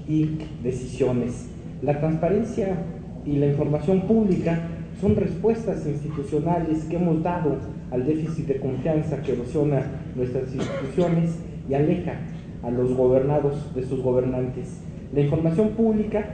y 0.07 0.37
decisiones. 0.63 1.49
La 1.81 1.99
transparencia 1.99 2.77
y 3.25 3.37
la 3.37 3.47
información 3.47 4.01
pública 4.01 4.59
son 4.99 5.15
respuestas 5.15 5.85
institucionales 5.85 6.85
que 6.85 6.95
hemos 6.95 7.23
dado 7.23 7.57
al 7.91 8.05
déficit 8.05 8.47
de 8.47 8.59
confianza 8.59 9.21
que 9.21 9.33
erosiona 9.33 9.83
nuestras 10.15 10.53
instituciones 10.53 11.39
y 11.69 11.73
aleja 11.73 12.19
a 12.63 12.71
los 12.71 12.93
gobernados 12.95 13.73
de 13.75 13.83
sus 13.83 14.01
gobernantes. 14.01 14.79
La 15.13 15.21
información 15.21 15.69
pública 15.69 16.25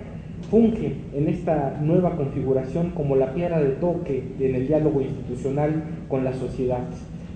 funge 0.50 0.96
en 1.14 1.28
esta 1.28 1.80
nueva 1.82 2.16
configuración 2.16 2.92
como 2.92 3.16
la 3.16 3.34
piedra 3.34 3.60
de 3.60 3.72
toque 3.72 4.24
en 4.40 4.56
el 4.56 4.68
diálogo 4.68 5.02
institucional 5.02 5.84
con 6.08 6.24
la 6.24 6.34
sociedad, 6.34 6.84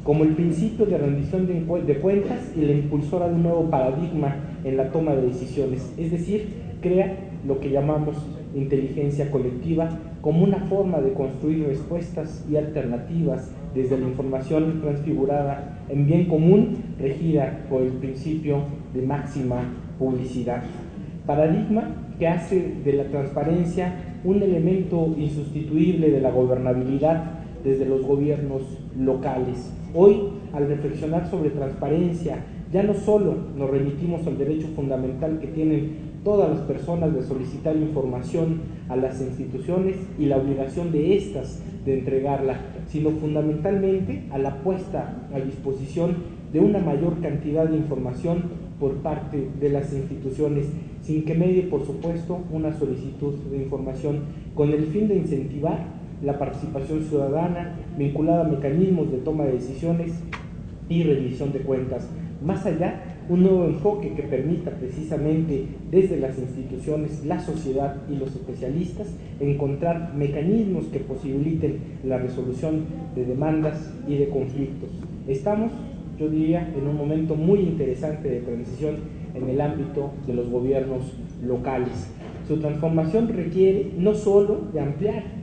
como 0.04 0.24
el 0.24 0.36
principio 0.36 0.86
de 0.86 0.98
rendición 0.98 1.48
de, 1.48 1.96
cuentas 2.00 2.52
y 2.56 2.62
la 2.62 2.74
impulsora 2.74 3.30
de 3.30 3.36
un 3.36 3.44
nuevo 3.44 3.70
paradigma 3.70 4.36
en 4.64 4.78
la 4.78 4.92
toma 4.92 5.16
de 5.16 5.28
decisiones, 5.28 5.94
es 5.98 6.12
decir, 6.12 6.48
crea 6.82 7.16
lo 7.48 7.60
que 7.60 7.70
llamamos 7.70 8.16
inteligencia 8.54 9.32
colectiva 9.32 9.90
como 10.22 10.44
una 10.44 10.60
forma 10.60 11.00
de 11.02 11.14
construir 11.14 11.68
respuestas 11.68 12.46
y 12.50 12.56
alternativas 12.56 13.52
desde 13.74 13.98
la 13.98 14.08
información 14.08 14.82
transfigurada 14.82 15.86
en 15.90 16.06
bien 16.06 16.26
común 16.26 16.78
regida 17.00 17.66
por 17.70 17.82
el 17.82 17.94
principio 17.94 18.60
de 18.94 19.02
máxima 19.02 19.64
publicidad. 19.98 20.64
Paradigma 21.26 22.14
que 22.20 22.28
hace 22.28 22.76
de 22.84 22.94
la 22.94 23.06
transparencia 23.06 23.96
un 24.24 24.42
elemento 24.42 25.14
insustituible 25.18 26.12
de 26.12 26.22
la 26.22 26.32
gobernabilidad 26.32 27.24
desde 27.64 27.86
los 27.86 28.04
gobiernos 28.04 28.62
locales. 28.98 29.72
Hoy, 29.96 30.24
al 30.54 30.68
reflexionar 30.68 31.30
sobre 31.30 31.52
transparencia, 31.52 32.44
ya 32.72 32.82
no 32.82 32.96
solo 32.96 33.36
nos 33.56 33.70
remitimos 33.70 34.26
al 34.26 34.40
derecho 34.40 34.68
fundamental 34.76 35.38
que 35.40 35.46
tienen 35.46 36.14
todas 36.24 36.50
las 36.50 36.62
personas 36.62 37.14
de 37.14 37.22
solicitar 37.22 37.76
información 37.76 38.62
a 38.90 38.96
las 38.96 39.22
instituciones 39.22 39.98
y 40.18 40.26
la 40.26 40.38
obligación 40.38 40.92
de 40.92 41.16
éstas 41.16 41.62
de 41.86 42.00
entregarla, 42.00 42.60
sino 42.88 43.12
fundamentalmente 43.12 44.24
a 44.32 44.40
la 44.40 44.64
puesta 44.64 45.28
a 45.32 45.40
disposición 45.40 46.16
de 46.52 46.60
una 46.60 46.80
mayor 46.80 47.22
cantidad 47.22 47.66
de 47.68 47.78
información 47.78 48.44
por 48.80 48.94
parte 48.96 49.48
de 49.60 49.70
las 49.70 49.94
instituciones, 49.94 50.66
sin 51.04 51.24
que 51.24 51.36
medie, 51.36 51.64
por 51.64 51.86
supuesto, 51.86 52.40
una 52.52 52.74
solicitud 52.74 53.36
de 53.52 53.58
información 53.58 54.22
con 54.56 54.72
el 54.72 54.86
fin 54.88 55.08
de 55.08 55.18
incentivar 55.18 56.03
la 56.24 56.40
participación 56.40 57.04
ciudadana 57.04 57.76
vinculada 57.98 58.46
a 58.46 58.50
mecanismos 58.50 59.12
de 59.12 59.18
toma 59.18 59.46
de 59.46 59.54
decisiones 59.54 60.14
y 60.90 61.04
rendición 61.04 61.52
de 61.52 61.60
cuentas. 61.60 62.08
Más 62.44 62.66
allá 62.66 63.02
un 63.30 63.44
nuevo 63.44 63.66
enfoque 63.66 64.14
que 64.14 64.24
permita 64.24 64.72
precisamente 64.72 65.66
desde 65.90 66.18
las 66.18 66.38
instituciones, 66.38 67.26
la 67.26 67.40
sociedad 67.40 67.96
y 68.10 68.18
los 68.18 68.36
especialistas 68.36 69.08
encontrar 69.40 70.14
mecanismos 70.14 70.86
que 70.86 71.00
posibiliten 71.00 71.80
la 72.04 72.18
resolución 72.18 72.86
de 73.16 73.26
demandas 73.26 73.94
y 74.08 74.18
de 74.18 74.30
conflictos. 74.30 74.90
Estamos, 75.28 75.72
yo 76.20 76.30
diría, 76.30 76.70
en 76.78 76.88
un 76.88 76.98
momento 76.98 77.36
muy 77.36 77.62
interesante 77.62 78.30
de 78.30 78.42
transición 78.42 78.96
en 79.36 79.50
el 79.50 79.62
ámbito 79.62 80.12
de 80.28 80.34
los 80.34 80.50
gobiernos 80.50 81.14
locales. 81.42 82.10
Su 82.48 82.58
transformación 82.58 83.30
requiere 83.30 83.92
no 83.98 84.14
solo 84.14 84.68
de 84.74 84.82
ampliar 84.82 85.43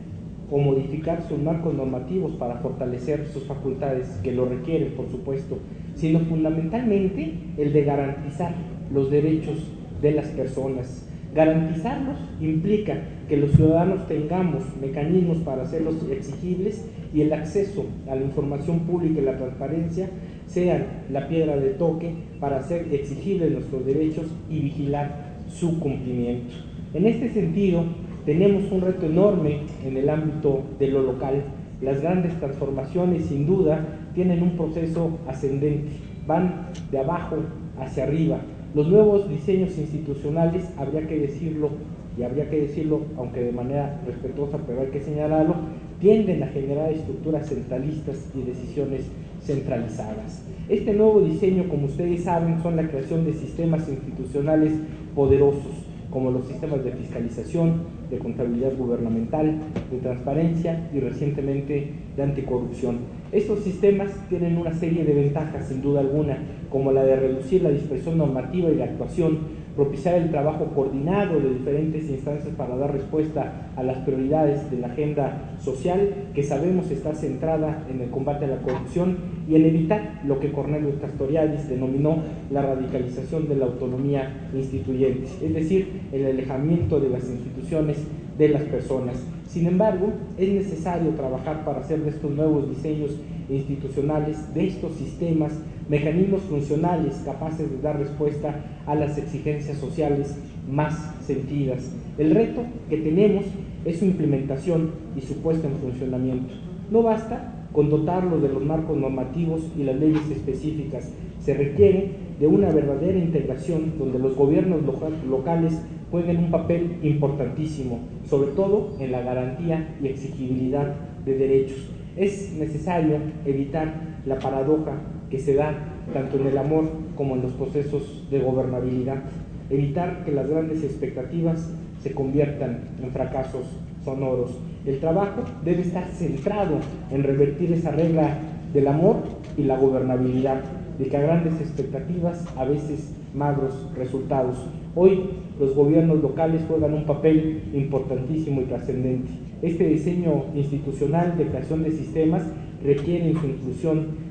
o 0.51 0.59
modificar 0.59 1.23
sus 1.29 1.39
marcos 1.39 1.75
normativos 1.75 2.33
para 2.33 2.57
fortalecer 2.57 3.27
sus 3.27 3.45
facultades, 3.45 4.09
que 4.23 4.33
lo 4.33 4.47
requieren, 4.47 4.93
por 4.93 5.09
supuesto, 5.11 5.59
sino 5.95 6.21
fundamentalmente 6.21 7.35
el 7.57 7.73
de 7.73 7.85
garantizar 7.85 8.55
los 8.93 9.11
derechos 9.11 9.59
de 10.01 10.13
las 10.13 10.27
personas. 10.29 11.07
Garantizarlos 11.35 12.17
implica 12.41 12.99
que 13.29 13.37
los 13.37 13.53
ciudadanos 13.53 14.09
tengamos 14.09 14.65
mecanismos 14.81 15.39
para 15.39 15.63
hacerlos 15.63 15.95
exigibles 16.11 16.85
y 17.15 17.21
el 17.21 17.33
acceso 17.33 17.87
a 18.09 18.17
la 18.17 18.23
información 18.23 18.81
pública 18.81 19.21
y 19.21 19.25
la 19.25 19.37
transparencia 19.37 20.09
sean 20.47 20.87
la 21.13 21.29
piedra 21.29 21.57
de 21.57 21.71
toque 21.71 22.13
para 22.41 22.59
hacer 22.59 22.89
exigibles 22.93 23.53
nuestros 23.53 23.87
derechos 23.87 24.27
y 24.51 24.59
vigilar 24.59 25.37
su 25.49 25.79
cumplimiento. 25.79 26.53
En 26.93 27.07
este 27.07 27.31
sentido, 27.31 27.85
tenemos 28.25 28.71
un 28.71 28.81
reto 28.83 29.07
enorme 29.07 29.61
en 29.85 29.97
el 29.97 30.09
ámbito 30.09 30.63
de 30.79 30.89
lo 30.89 31.03
local. 31.03 31.43
Las 31.81 32.01
grandes 32.03 32.39
transformaciones, 32.39 33.27
sin 33.27 33.47
duda, 33.47 33.87
tienen 34.15 34.43
un 34.43 34.57
proceso 34.57 35.19
ascendente, 35.27 35.91
van 36.27 36.69
de 36.91 36.99
abajo 36.99 37.37
hacia 37.79 38.05
arriba. 38.05 38.39
Los 38.75 38.89
nuevos 38.89 39.29
diseños 39.29 39.77
institucionales, 39.79 40.69
habría 40.77 41.07
que 41.07 41.19
decirlo, 41.19 41.71
y 42.19 42.23
habría 42.23 42.51
que 42.51 42.61
decirlo, 42.61 43.01
aunque 43.17 43.41
de 43.41 43.53
manera 43.53 44.01
respetuosa, 44.07 44.59
pero 44.67 44.83
hay 44.83 44.89
que 44.89 45.01
señalarlo, 45.01 45.55
tienden 46.01 46.43
a 46.43 46.49
generar 46.49 46.93
estructuras 46.93 47.49
centralistas 47.49 48.31
y 48.35 48.43
decisiones 48.43 49.07
centralizadas. 49.43 50.45
Este 50.69 50.93
nuevo 50.93 51.21
diseño, 51.21 51.69
como 51.69 51.87
ustedes 51.87 52.25
saben, 52.25 52.63
son 52.63 52.77
la 52.77 52.89
creación 52.89 53.25
de 53.25 53.33
sistemas 53.33 53.89
institucionales 53.89 54.75
poderosos, 55.15 55.87
como 56.11 56.31
los 56.31 56.47
sistemas 56.47 56.85
de 56.85 56.93
fiscalización, 56.93 57.83
de 58.11 58.19
contabilidad 58.19 58.77
gubernamental, 58.77 59.59
de 59.91 59.99
transparencia 59.99 60.91
y 60.93 61.01
recientemente 61.01 61.93
de 62.17 62.23
anticorrupción. 62.23 62.99
Estos 63.33 63.61
sistemas 63.61 64.11
tienen 64.29 64.59
una 64.59 64.75
serie 64.75 65.05
de 65.05 65.15
ventajas, 65.15 65.69
sin 65.69 65.83
duda 65.83 66.01
alguna, 66.01 66.39
como 66.71 66.93
la 66.93 67.05
de 67.05 67.17
reducir 67.17 67.63
la 67.63 67.71
dispersión 67.71 68.19
normativa 68.19 68.71
y 68.71 68.77
la 68.77 68.87
actuación, 68.87 69.61
propiciar 69.77 70.17
el 70.17 70.31
trabajo 70.31 70.67
coordinado 70.75 71.39
de 71.41 71.55
diferentes 71.55 72.11
instancias 72.11 72.55
para 72.57 72.77
dar 72.77 72.93
respuesta 72.93 73.71
a 73.77 73.83
las 73.83 73.99
prioridades 73.99 74.71
de 74.71 74.79
la 74.79 74.89
agenda 74.89 75.57
social 75.61 76.13
que 76.35 76.43
sabemos 76.43 76.91
está 76.91 77.15
centrada 77.15 77.87
en 77.89 78.01
el 78.01 78.11
combate 78.11 78.47
a 78.47 78.49
la 78.49 78.63
corrupción 78.63 79.17
y 79.51 79.57
en 79.57 79.65
evitar 79.65 80.21
lo 80.25 80.39
que 80.39 80.53
Cornelio 80.53 80.93
Castoriadis 81.01 81.69
denominó 81.69 82.19
la 82.53 82.63
radicalización 82.63 83.49
de 83.49 83.57
la 83.57 83.67
autonomía 83.67 84.49
instituyente, 84.55 85.27
es 85.43 85.53
decir, 85.53 85.89
el 86.13 86.25
alejamiento 86.25 87.01
de 87.01 87.11
las 87.11 87.29
instituciones 87.29 87.97
de 88.39 88.49
las 88.49 88.63
personas. 88.63 89.17
Sin 89.49 89.67
embargo, 89.67 90.13
es 90.39 90.49
necesario 90.51 91.11
trabajar 91.11 91.65
para 91.65 91.81
hacer 91.81 92.01
de 92.01 92.11
estos 92.11 92.31
nuevos 92.31 92.71
diseños 92.71 93.11
institucionales, 93.49 94.55
de 94.55 94.69
estos 94.69 94.95
sistemas, 94.95 95.53
mecanismos 95.89 96.43
funcionales 96.43 97.21
capaces 97.25 97.69
de 97.69 97.81
dar 97.83 97.99
respuesta 97.99 98.55
a 98.87 98.95
las 98.95 99.19
exigencias 99.19 99.79
sociales 99.79 100.37
más 100.71 100.95
sentidas. 101.27 101.91
El 102.17 102.31
reto 102.31 102.63
que 102.89 102.99
tenemos 102.99 103.47
es 103.85 103.99
su 103.99 104.05
implementación 104.05 104.93
y 105.17 105.21
su 105.21 105.43
puesta 105.43 105.67
en 105.67 105.75
funcionamiento. 105.75 106.55
No 106.93 107.03
basta 107.03 107.60
con 107.73 107.89
dotarlo 107.89 108.41
de 108.41 108.49
los 108.49 108.65
marcos 108.65 108.97
normativos 108.97 109.61
y 109.79 109.85
las 109.85 109.97
leyes 109.97 110.31
específicas, 110.31 111.13
se 111.41 111.55
requiere 111.55 112.11
de 112.39 112.47
una 112.47 112.71
verdadera 112.71 113.19
integración 113.19 113.99
donde 113.99 114.19
los 114.19 114.35
gobiernos 114.35 114.81
locales 115.29 115.81
jueguen 116.11 116.39
un 116.39 116.51
papel 116.51 116.99
importantísimo, 117.03 118.01
sobre 118.29 118.53
todo 118.53 118.97
en 118.99 119.13
la 119.13 119.23
garantía 119.23 119.97
y 120.03 120.09
exigibilidad 120.09 120.95
de 121.25 121.35
derechos. 121.37 121.91
Es 122.17 122.53
necesario 122.55 123.19
evitar 123.47 124.19
la 124.27 124.39
paradoja 124.39 125.01
que 125.31 125.39
se 125.39 125.55
da 125.55 125.75
tanto 126.13 126.39
en 126.39 126.47
el 126.49 126.59
amor 126.59 126.91
como 127.15 127.37
en 127.37 127.43
los 127.43 127.53
procesos 127.53 128.27
de 128.31 128.41
gobernabilidad. 128.41 129.23
Evitar 129.71 130.25
que 130.25 130.33
las 130.33 130.49
grandes 130.49 130.83
expectativas 130.83 131.71
se 132.03 132.13
conviertan 132.13 132.89
en 133.03 133.11
fracasos 133.13 133.67
sonoros. 134.05 134.59
El 134.87 134.99
trabajo 134.99 135.43
debe 135.65 135.83
estar 135.83 136.05
centrado 136.07 136.77
en 137.11 137.23
revertir 137.23 137.73
esa 137.73 137.91
regla 137.91 138.39
del 138.73 138.89
amor 138.89 139.17
y 139.57 139.65
la 139.65 139.77
gobernabilidad, 139.77 140.63
de 140.99 141.07
que 141.07 141.17
a 141.17 141.21
grandes 141.21 141.61
expectativas 141.61 142.45
a 142.57 142.65
veces 142.65 143.15
magros 143.35 143.89
resultados. 143.97 144.57
Hoy 144.95 145.31
los 145.59 145.75
gobiernos 145.75 146.21
locales 146.21 146.63
juegan 146.67 146.95
un 146.95 147.05
papel 147.05 147.63
importantísimo 147.73 148.61
y 148.61 148.65
trascendente. 148.65 149.31
Este 149.63 149.87
diseño 149.87 150.45
institucional 150.55 151.37
de 151.37 151.47
creación 151.47 151.83
de 151.83 151.91
sistemas 151.91 152.43
requiere 152.83 153.33
su 153.35 153.47
inclusión 153.47 154.31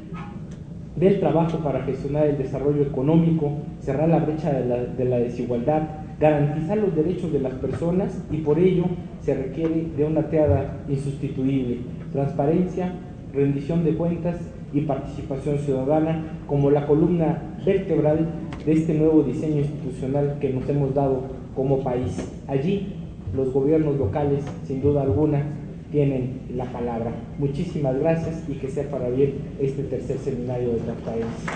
del 0.95 1.19
trabajo 1.19 1.60
para 1.60 1.84
gestionar 1.84 2.27
el 2.27 2.38
desarrollo 2.38 2.82
económico, 2.82 3.51
cerrar 3.79 4.10
la 4.10 4.19
brecha 4.19 4.51
de 4.51 5.05
la, 5.05 5.19
desigualdad, 5.19 5.84
garantizar 6.19 6.77
los 6.77 6.95
derechos 6.95 7.32
de 7.32 7.39
las 7.39 7.53
personas 7.53 8.21
y 8.32 8.38
por 8.38 8.60
ello 8.60 8.84
se 9.30 9.36
requiere 9.36 9.86
de 9.96 10.06
una 10.06 10.24
teada 10.24 10.80
insustituible, 10.89 11.82
transparencia, 12.12 12.96
rendición 13.32 13.86
de 13.86 13.94
cuentas 13.94 14.38
y 14.74 14.82
participación 14.82 15.60
ciudadana 15.60 16.42
como 16.48 16.72
la 16.72 16.88
columna 16.88 17.39
vertebral 17.63 18.28
de 18.65 18.74
este 18.74 18.96
nuevo 18.96 19.22
diseño 19.22 19.58
institucional 19.58 20.38
que 20.42 20.50
nos 20.50 20.68
hemos 20.68 20.96
dado 20.96 21.26
como 21.56 21.84
país. 21.84 22.28
Allí 22.48 22.88
los 23.36 23.54
gobiernos 23.54 23.98
locales, 23.98 24.44
sin 24.65 24.82
duda 24.82 25.04
alguna, 25.04 25.44
tienen 25.92 26.39
la 26.56 26.65
palabra. 26.65 27.12
Muchísimas 27.38 28.00
gracias 28.00 28.44
y 28.50 28.54
que 28.54 28.68
sea 28.68 28.89
para 28.89 29.10
bien 29.10 29.34
este 29.60 29.84
tercer 29.84 30.18
seminario 30.18 30.70
de 30.70 30.80
transparencia. 30.80 31.52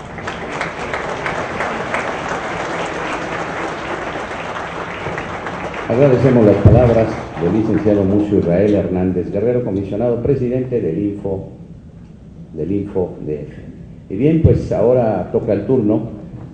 Agradecemos 5.88 6.46
las 6.46 6.56
palabras 6.58 7.33
del 7.42 7.52
licenciado 7.52 8.04
Mucio 8.04 8.38
Israel 8.38 8.74
Hernández 8.74 9.30
Guerrero, 9.32 9.64
comisionado 9.64 10.22
presidente 10.22 10.80
del 10.80 10.98
Info 10.98 11.48
del 12.54 12.72
Info 12.72 13.16
Y 14.08 14.14
bien, 14.14 14.42
pues 14.42 14.70
ahora 14.72 15.30
toca 15.32 15.52
el 15.52 15.66
turno 15.66 16.10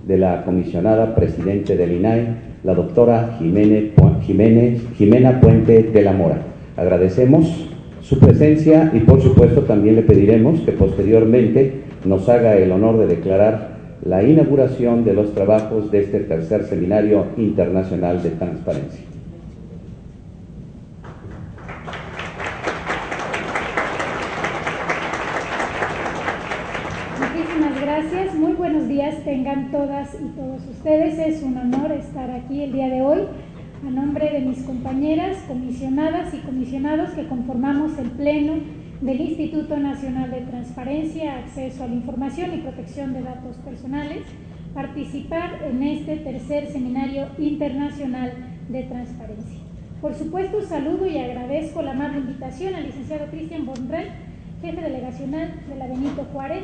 de 0.07 0.17
la 0.17 0.43
comisionada 0.43 1.15
presidente 1.15 1.77
del 1.77 1.93
INAE, 1.93 2.27
la 2.63 2.73
doctora 2.73 3.35
Jiménez, 3.37 3.91
Jiménez, 4.23 4.81
Jimena 4.97 5.39
Puente 5.39 5.83
de 5.83 6.01
la 6.01 6.13
Mora. 6.13 6.41
Agradecemos 6.75 7.67
su 8.01 8.19
presencia 8.19 8.91
y 8.93 9.01
por 9.01 9.21
supuesto 9.21 9.61
también 9.61 9.95
le 9.95 10.01
pediremos 10.01 10.59
que 10.61 10.71
posteriormente 10.71 11.81
nos 12.05 12.27
haga 12.29 12.55
el 12.55 12.71
honor 12.71 12.97
de 12.97 13.07
declarar 13.07 13.71
la 14.03 14.23
inauguración 14.23 15.05
de 15.05 15.13
los 15.13 15.33
trabajos 15.35 15.91
de 15.91 16.01
este 16.01 16.21
tercer 16.21 16.63
seminario 16.63 17.25
internacional 17.37 18.23
de 18.23 18.31
transparencia. 18.31 19.10
Tengan 29.51 29.71
todas 29.71 30.15
y 30.15 30.27
todos 30.29 30.61
ustedes. 30.69 31.19
Es 31.19 31.43
un 31.43 31.57
honor 31.57 31.91
estar 31.91 32.29
aquí 32.31 32.63
el 32.63 32.71
día 32.71 32.89
de 32.89 33.01
hoy 33.01 33.21
a 33.85 33.89
nombre 33.89 34.29
de 34.29 34.41
mis 34.41 34.63
compañeras, 34.63 35.37
comisionadas 35.47 36.33
y 36.33 36.37
comisionados 36.37 37.11
que 37.11 37.27
conformamos 37.27 37.97
el 37.97 38.11
Pleno 38.11 38.53
del 39.01 39.21
Instituto 39.21 39.77
Nacional 39.77 40.29
de 40.29 40.41
Transparencia, 40.41 41.37
Acceso 41.37 41.83
a 41.83 41.87
la 41.87 41.95
Información 41.95 42.53
y 42.53 42.57
Protección 42.59 43.13
de 43.13 43.23
Datos 43.23 43.55
Personales, 43.57 44.21
participar 44.73 45.59
en 45.69 45.81
este 45.83 46.17
tercer 46.17 46.67
Seminario 46.67 47.27
Internacional 47.39 48.31
de 48.69 48.83
Transparencia. 48.83 49.59
Por 49.99 50.13
supuesto, 50.13 50.61
saludo 50.61 51.07
y 51.07 51.17
agradezco 51.17 51.81
la 51.81 51.91
amable 51.91 52.19
invitación 52.19 52.75
al 52.75 52.85
licenciado 52.85 53.25
Cristian 53.31 53.65
Bonrel, 53.65 54.09
jefe 54.61 54.81
delegacional 54.81 55.53
de 55.67 55.75
la 55.75 55.87
Benito 55.87 56.27
Juárez, 56.31 56.63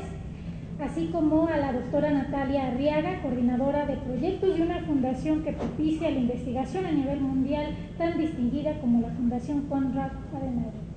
así 0.79 1.07
como 1.11 1.47
a 1.47 1.57
la 1.57 1.73
doctora 1.73 2.11
Natalia 2.11 2.67
Arriaga, 2.67 3.21
coordinadora 3.21 3.85
de 3.85 3.97
proyectos 3.97 4.57
de 4.57 4.63
una 4.63 4.79
fundación 4.81 5.43
que 5.43 5.53
propicia 5.53 6.11
la 6.11 6.19
investigación 6.19 6.85
a 6.85 6.91
nivel 6.91 7.19
mundial 7.21 7.75
tan 7.97 8.17
distinguida 8.17 8.79
como 8.79 9.01
la 9.01 9.13
Fundación 9.13 9.61
Conrad 9.63 10.11
Adenauer. 10.33 10.87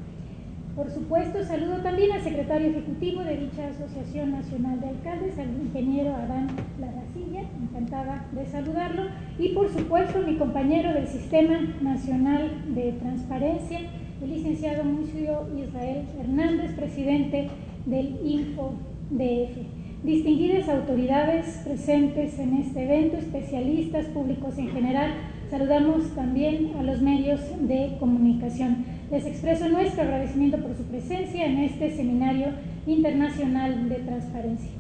Por 0.77 0.89
supuesto, 0.91 1.43
saludo 1.45 1.79
también 1.79 2.13
al 2.13 2.21
secretario 2.21 2.69
ejecutivo 2.69 3.23
de 3.23 3.39
dicha 3.39 3.69
Asociación 3.69 4.33
Nacional 4.33 4.81
de 4.81 4.89
Alcaldes, 4.89 5.39
al 5.39 5.51
ingeniero 5.51 6.15
Adán 6.15 6.49
Larracilla, 6.79 7.43
encantada 7.61 8.27
de 8.33 8.47
saludarlo, 8.47 9.05
y 9.39 9.49
por 9.49 9.69
supuesto 9.71 10.21
mi 10.23 10.37
compañero 10.37 10.93
del 10.93 11.07
Sistema 11.07 11.59
Nacional 11.81 12.51
de 12.75 12.93
Transparencia, 12.93 13.81
el 14.23 14.31
licenciado 14.31 14.85
Mucio 14.85 15.49
Israel 15.59 16.05
Hernández, 16.19 16.73
presidente 16.75 17.49
del 17.87 18.19
Info 18.25 18.75
DF. 19.11 19.81
Distinguidas 20.05 20.69
autoridades 20.69 21.61
presentes 21.65 22.39
en 22.39 22.55
este 22.55 22.85
evento, 22.85 23.19
especialistas, 23.19 24.07
públicos 24.07 24.57
en 24.57 24.71
general, 24.71 25.13
saludamos 25.51 26.15
también 26.15 26.73
a 26.79 26.83
los 26.83 27.03
medios 27.03 27.41
de 27.61 27.97
comunicación. 27.99 28.87
Les 29.11 29.27
expreso 29.27 29.69
nuestro 29.69 30.03
agradecimiento 30.03 30.57
por 30.59 30.75
su 30.75 30.85
presencia 30.85 31.45
en 31.45 31.59
este 31.59 31.95
Seminario 31.95 32.49
Internacional 32.87 33.89
de 33.89 33.97
Transparencia. 33.97 34.80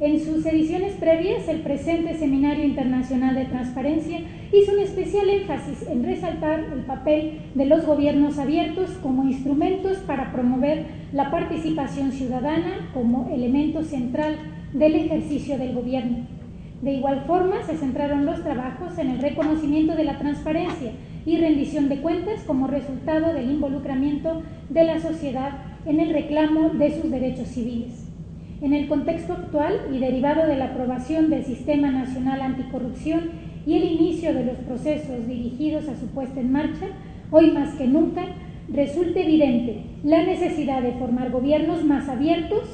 En 0.00 0.18
sus 0.18 0.46
ediciones 0.46 0.94
previas, 0.94 1.46
el 1.46 1.60
presente 1.60 2.14
Seminario 2.14 2.64
Internacional 2.64 3.34
de 3.34 3.44
Transparencia 3.44 4.20
hizo 4.50 4.72
un 4.72 4.78
especial 4.78 5.28
énfasis 5.28 5.86
en 5.86 6.04
resaltar 6.04 6.60
el 6.72 6.86
papel 6.86 7.40
de 7.54 7.66
los 7.66 7.84
gobiernos 7.84 8.38
abiertos 8.38 8.92
como 9.02 9.24
instrumentos 9.24 9.98
para 9.98 10.32
promover 10.32 10.86
la 11.12 11.30
participación 11.30 12.12
ciudadana 12.12 12.90
como 12.94 13.28
elemento 13.28 13.82
central 13.82 14.38
del 14.72 14.94
ejercicio 14.94 15.58
del 15.58 15.74
gobierno. 15.74 16.20
De 16.80 16.94
igual 16.94 17.24
forma, 17.26 17.62
se 17.64 17.76
centraron 17.76 18.24
los 18.24 18.42
trabajos 18.42 18.96
en 18.96 19.10
el 19.10 19.18
reconocimiento 19.18 19.96
de 19.96 20.04
la 20.04 20.16
transparencia 20.16 20.92
y 21.26 21.36
rendición 21.36 21.90
de 21.90 22.00
cuentas 22.00 22.40
como 22.46 22.68
resultado 22.68 23.34
del 23.34 23.50
involucramiento 23.50 24.40
de 24.70 24.84
la 24.84 24.98
sociedad 24.98 25.58
en 25.84 26.00
el 26.00 26.14
reclamo 26.14 26.70
de 26.70 26.98
sus 26.98 27.10
derechos 27.10 27.48
civiles. 27.48 28.09
En 28.62 28.74
el 28.74 28.88
contexto 28.88 29.32
actual 29.32 29.88
y 29.90 29.98
derivado 29.98 30.46
de 30.46 30.56
la 30.56 30.66
aprobación 30.66 31.30
del 31.30 31.46
Sistema 31.46 31.90
Nacional 31.90 32.42
Anticorrupción 32.42 33.30
y 33.66 33.76
el 33.76 33.84
inicio 33.84 34.34
de 34.34 34.44
los 34.44 34.56
procesos 34.58 35.26
dirigidos 35.26 35.88
a 35.88 35.96
su 35.96 36.08
puesta 36.08 36.40
en 36.40 36.52
marcha, 36.52 36.88
hoy 37.30 37.52
más 37.52 37.74
que 37.76 37.86
nunca 37.86 38.22
resulta 38.70 39.20
evidente 39.20 39.84
la 40.04 40.24
necesidad 40.24 40.82
de 40.82 40.92
formar 40.92 41.30
gobiernos 41.30 41.84
más 41.84 42.10
abiertos, 42.10 42.64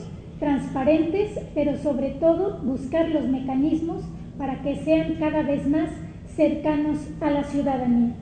transparentes, 0.40 1.38
pero 1.54 1.78
sobre 1.78 2.10
todo 2.10 2.58
buscar 2.64 3.08
los 3.10 3.28
mecanismos 3.28 4.02
para 4.38 4.62
que 4.62 4.74
sean 4.74 5.14
cada 5.20 5.42
vez 5.42 5.68
más 5.68 5.90
cercanos 6.34 6.98
a 7.20 7.30
la 7.30 7.44
ciudadanía. 7.44 8.12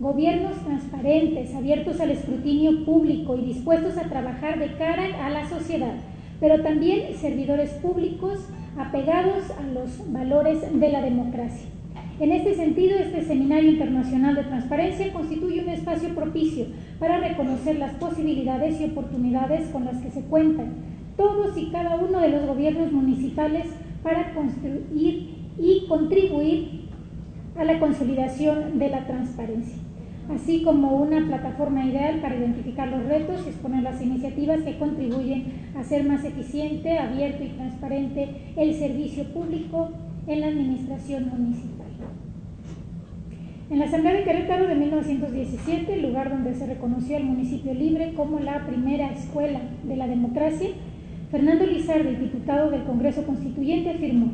Gobiernos 0.00 0.58
transparentes, 0.66 1.54
abiertos 1.54 1.98
al 1.98 2.10
escrutinio 2.10 2.84
público 2.84 3.38
y 3.38 3.46
dispuestos 3.46 3.96
a 3.96 4.10
trabajar 4.10 4.58
de 4.58 4.76
cara 4.76 5.24
a 5.24 5.30
la 5.30 5.48
sociedad 5.48 5.94
pero 6.40 6.62
también 6.62 7.14
servidores 7.14 7.70
públicos 7.70 8.40
apegados 8.78 9.50
a 9.50 9.62
los 9.72 10.12
valores 10.12 10.60
de 10.72 10.88
la 10.90 11.02
democracia. 11.02 11.68
En 12.18 12.32
este 12.32 12.54
sentido, 12.54 12.96
este 12.96 13.22
Seminario 13.22 13.70
Internacional 13.72 14.34
de 14.34 14.44
Transparencia 14.44 15.12
constituye 15.12 15.62
un 15.62 15.68
espacio 15.68 16.14
propicio 16.14 16.66
para 16.98 17.18
reconocer 17.18 17.78
las 17.78 17.94
posibilidades 17.94 18.80
y 18.80 18.84
oportunidades 18.84 19.68
con 19.68 19.84
las 19.84 19.98
que 19.98 20.10
se 20.10 20.22
cuentan 20.22 20.74
todos 21.16 21.56
y 21.58 21.70
cada 21.70 21.96
uno 21.96 22.20
de 22.20 22.28
los 22.28 22.46
gobiernos 22.46 22.92
municipales 22.92 23.66
para 24.02 24.32
construir 24.34 25.34
y 25.58 25.86
contribuir 25.88 26.86
a 27.58 27.64
la 27.64 27.78
consolidación 27.78 28.78
de 28.78 28.90
la 28.90 29.06
transparencia 29.06 29.85
así 30.34 30.62
como 30.62 30.96
una 30.96 31.24
plataforma 31.26 31.84
ideal 31.84 32.20
para 32.20 32.36
identificar 32.36 32.88
los 32.88 33.04
retos 33.04 33.42
y 33.44 33.50
exponer 33.50 33.82
las 33.82 34.02
iniciativas 34.02 34.60
que 34.60 34.78
contribuyen 34.78 35.44
a 35.76 35.80
hacer 35.80 36.04
más 36.04 36.24
eficiente, 36.24 36.98
abierto 36.98 37.44
y 37.44 37.48
transparente 37.48 38.28
el 38.56 38.74
servicio 38.74 39.24
público 39.32 39.90
en 40.26 40.40
la 40.40 40.48
administración 40.48 41.28
municipal. 41.28 41.86
En 43.68 43.80
la 43.80 43.86
Asamblea 43.86 44.14
de 44.14 44.24
Querétaro 44.24 44.68
de 44.68 44.76
1917, 44.76 45.94
el 45.94 46.02
lugar 46.02 46.30
donde 46.30 46.54
se 46.54 46.66
reconoció 46.66 47.16
al 47.16 47.24
municipio 47.24 47.74
libre 47.74 48.12
como 48.14 48.38
la 48.38 48.64
primera 48.64 49.10
escuela 49.10 49.60
de 49.82 49.96
la 49.96 50.06
democracia, 50.06 50.68
Fernando 51.30 51.66
Lizardi, 51.66 52.14
diputado 52.14 52.70
del 52.70 52.84
Congreso 52.84 53.24
Constituyente, 53.26 53.90
afirmó, 53.90 54.30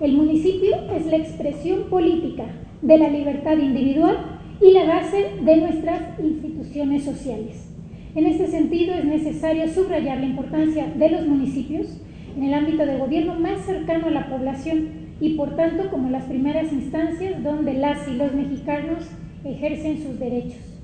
el 0.00 0.12
municipio 0.12 0.76
es 0.94 1.06
la 1.06 1.16
expresión 1.16 1.84
política 1.90 2.44
de 2.82 2.98
la 2.98 3.08
libertad 3.08 3.56
individual 3.56 4.35
y 4.60 4.72
la 4.72 4.84
base 4.84 5.26
de 5.42 5.56
nuestras 5.56 6.00
instituciones 6.18 7.04
sociales. 7.04 7.68
En 8.14 8.26
este 8.26 8.46
sentido, 8.46 8.94
es 8.94 9.04
necesario 9.04 9.68
subrayar 9.68 10.18
la 10.20 10.26
importancia 10.26 10.86
de 10.86 11.10
los 11.10 11.26
municipios 11.26 12.00
en 12.36 12.44
el 12.44 12.54
ámbito 12.54 12.86
de 12.86 12.96
gobierno 12.96 13.38
más 13.38 13.60
cercano 13.66 14.06
a 14.06 14.10
la 14.10 14.28
población 14.28 14.88
y, 15.20 15.34
por 15.34 15.56
tanto, 15.56 15.90
como 15.90 16.10
las 16.10 16.24
primeras 16.24 16.72
instancias 16.72 17.42
donde 17.42 17.74
las 17.74 18.08
y 18.08 18.14
los 18.14 18.32
mexicanos 18.32 19.04
ejercen 19.44 20.02
sus 20.02 20.18
derechos. 20.18 20.76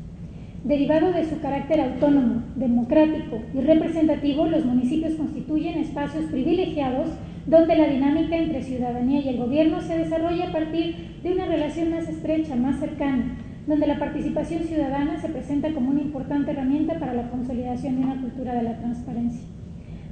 Derivado 0.65 1.13
de 1.13 1.25
su 1.25 1.41
carácter 1.41 1.81
autónomo, 1.81 2.43
democrático 2.55 3.41
y 3.55 3.61
representativo, 3.63 4.47
los 4.47 4.65
municipios 4.65 5.15
constituyen 5.15 5.79
espacios 5.79 6.27
privilegiados 6.27 7.09
donde 7.47 7.75
la 7.75 7.89
dinámica 7.89 8.37
entre 8.37 8.63
ciudadanía 8.63 9.21
y 9.23 9.29
el 9.31 9.39
gobierno 9.39 9.81
se 9.81 9.99
desarrolla 9.99 10.49
a 10.49 10.53
partir 10.53 11.19
de 11.23 11.33
una 11.33 11.47
relación 11.47 11.91
más 11.91 12.09
estrecha, 12.09 12.55
más 12.55 12.79
cercana, 12.79 13.39
donde 13.67 13.87
la 13.87 13.99
participación 13.99 14.65
ciudadana 14.65 15.21
se 15.21 15.29
presenta 15.29 15.73
como 15.73 15.91
una 15.91 16.01
importante 16.01 16.51
herramienta 16.51 16.99
para 16.99 17.15
la 17.15 17.31
consolidación 17.31 17.97
de 17.97 18.03
una 18.03 18.21
cultura 18.21 18.55
de 18.55 18.63
la 18.63 18.79
transparencia. 18.79 19.47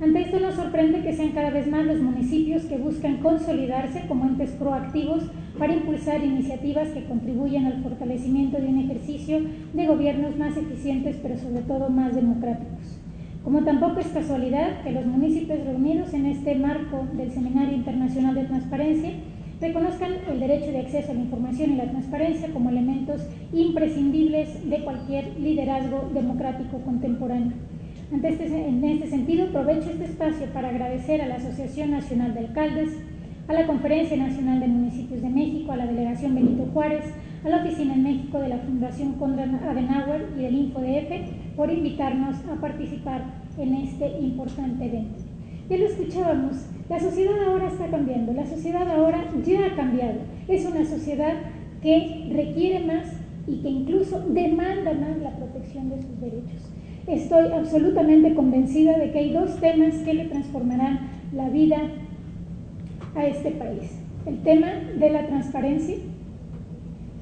Ante 0.00 0.22
esto 0.22 0.40
nos 0.40 0.54
sorprende 0.54 1.02
que 1.02 1.12
sean 1.12 1.32
cada 1.32 1.50
vez 1.50 1.66
más 1.66 1.84
los 1.84 2.00
municipios 2.00 2.62
que 2.64 2.78
buscan 2.78 3.18
consolidarse 3.18 4.06
como 4.08 4.24
entes 4.24 4.50
proactivos 4.52 5.24
para 5.58 5.74
impulsar 5.74 6.24
iniciativas 6.24 6.88
que 6.88 7.04
contribuyan 7.04 7.66
al 7.66 7.82
fortalecimiento 7.82 8.58
de 8.58 8.68
un 8.68 8.78
ejercicio 8.78 9.40
de 9.74 9.86
gobiernos 9.86 10.38
más 10.38 10.56
eficientes, 10.56 11.18
pero 11.22 11.36
sobre 11.36 11.60
todo 11.62 11.90
más 11.90 12.14
democráticos. 12.14 12.98
Como 13.44 13.62
tampoco 13.62 14.00
es 14.00 14.06
casualidad 14.08 14.82
que 14.82 14.92
los 14.92 15.04
municipios 15.04 15.64
reunidos 15.64 16.14
en 16.14 16.26
este 16.26 16.54
marco 16.54 17.06
del 17.14 17.30
Seminario 17.30 17.74
Internacional 17.74 18.34
de 18.34 18.44
Transparencia 18.44 19.10
reconozcan 19.60 20.12
el 20.30 20.40
derecho 20.40 20.72
de 20.72 20.80
acceso 20.80 21.12
a 21.12 21.14
la 21.14 21.20
información 21.20 21.72
y 21.72 21.76
la 21.76 21.90
transparencia 21.90 22.48
como 22.48 22.70
elementos 22.70 23.20
imprescindibles 23.52 24.68
de 24.68 24.82
cualquier 24.84 25.38
liderazgo 25.38 26.10
democrático 26.14 26.78
contemporáneo. 26.78 27.52
Este, 28.10 28.46
en 28.46 28.84
este 28.84 29.06
sentido, 29.06 29.46
aprovecho 29.46 29.90
este 29.90 30.04
espacio 30.04 30.46
para 30.46 30.70
agradecer 30.70 31.20
a 31.22 31.26
la 31.26 31.36
Asociación 31.36 31.92
Nacional 31.92 32.34
de 32.34 32.40
Alcaldes, 32.40 32.90
a 33.46 33.52
la 33.52 33.66
Conferencia 33.66 34.16
Nacional 34.16 34.60
de 34.60 34.68
Municipios 34.68 35.22
de 35.22 35.28
México, 35.28 35.72
a 35.72 35.76
la 35.76 35.86
Delegación 35.86 36.34
Benito 36.34 36.66
Juárez, 36.72 37.04
a 37.44 37.48
la 37.48 37.58
Oficina 37.58 37.94
en 37.94 38.02
México 38.02 38.38
de 38.38 38.48
la 38.48 38.58
Fundación 38.58 39.12
Konrad 39.14 39.54
Adenauer 39.62 40.28
y 40.36 40.42
del 40.42 40.54
InfoDF 40.54 41.56
por 41.56 41.70
invitarnos 41.70 42.36
a 42.46 42.60
participar 42.60 43.22
en 43.58 43.74
este 43.74 44.18
importante 44.20 44.86
evento. 44.86 45.29
Ya 45.70 45.78
lo 45.78 45.86
escuchábamos, 45.86 46.66
la 46.88 46.98
sociedad 46.98 47.44
ahora 47.46 47.68
está 47.68 47.86
cambiando, 47.86 48.32
la 48.32 48.44
sociedad 48.44 48.90
ahora 48.90 49.24
ya 49.46 49.66
ha 49.66 49.76
cambiado. 49.76 50.18
Es 50.48 50.66
una 50.66 50.84
sociedad 50.84 51.34
que 51.80 52.28
requiere 52.34 52.84
más 52.84 53.06
y 53.46 53.62
que 53.62 53.68
incluso 53.68 54.18
demanda 54.18 54.92
más 54.94 55.16
la 55.18 55.30
protección 55.36 55.90
de 55.90 56.02
sus 56.02 56.20
derechos. 56.20 56.72
Estoy 57.06 57.52
absolutamente 57.52 58.34
convencida 58.34 58.98
de 58.98 59.12
que 59.12 59.20
hay 59.20 59.32
dos 59.32 59.60
temas 59.60 59.94
que 59.98 60.12
le 60.12 60.24
transformarán 60.24 61.08
la 61.32 61.48
vida 61.48 61.78
a 63.14 63.26
este 63.26 63.52
país. 63.52 63.92
El 64.26 64.38
tema 64.42 64.72
de 64.98 65.10
la 65.10 65.28
transparencia, 65.28 65.98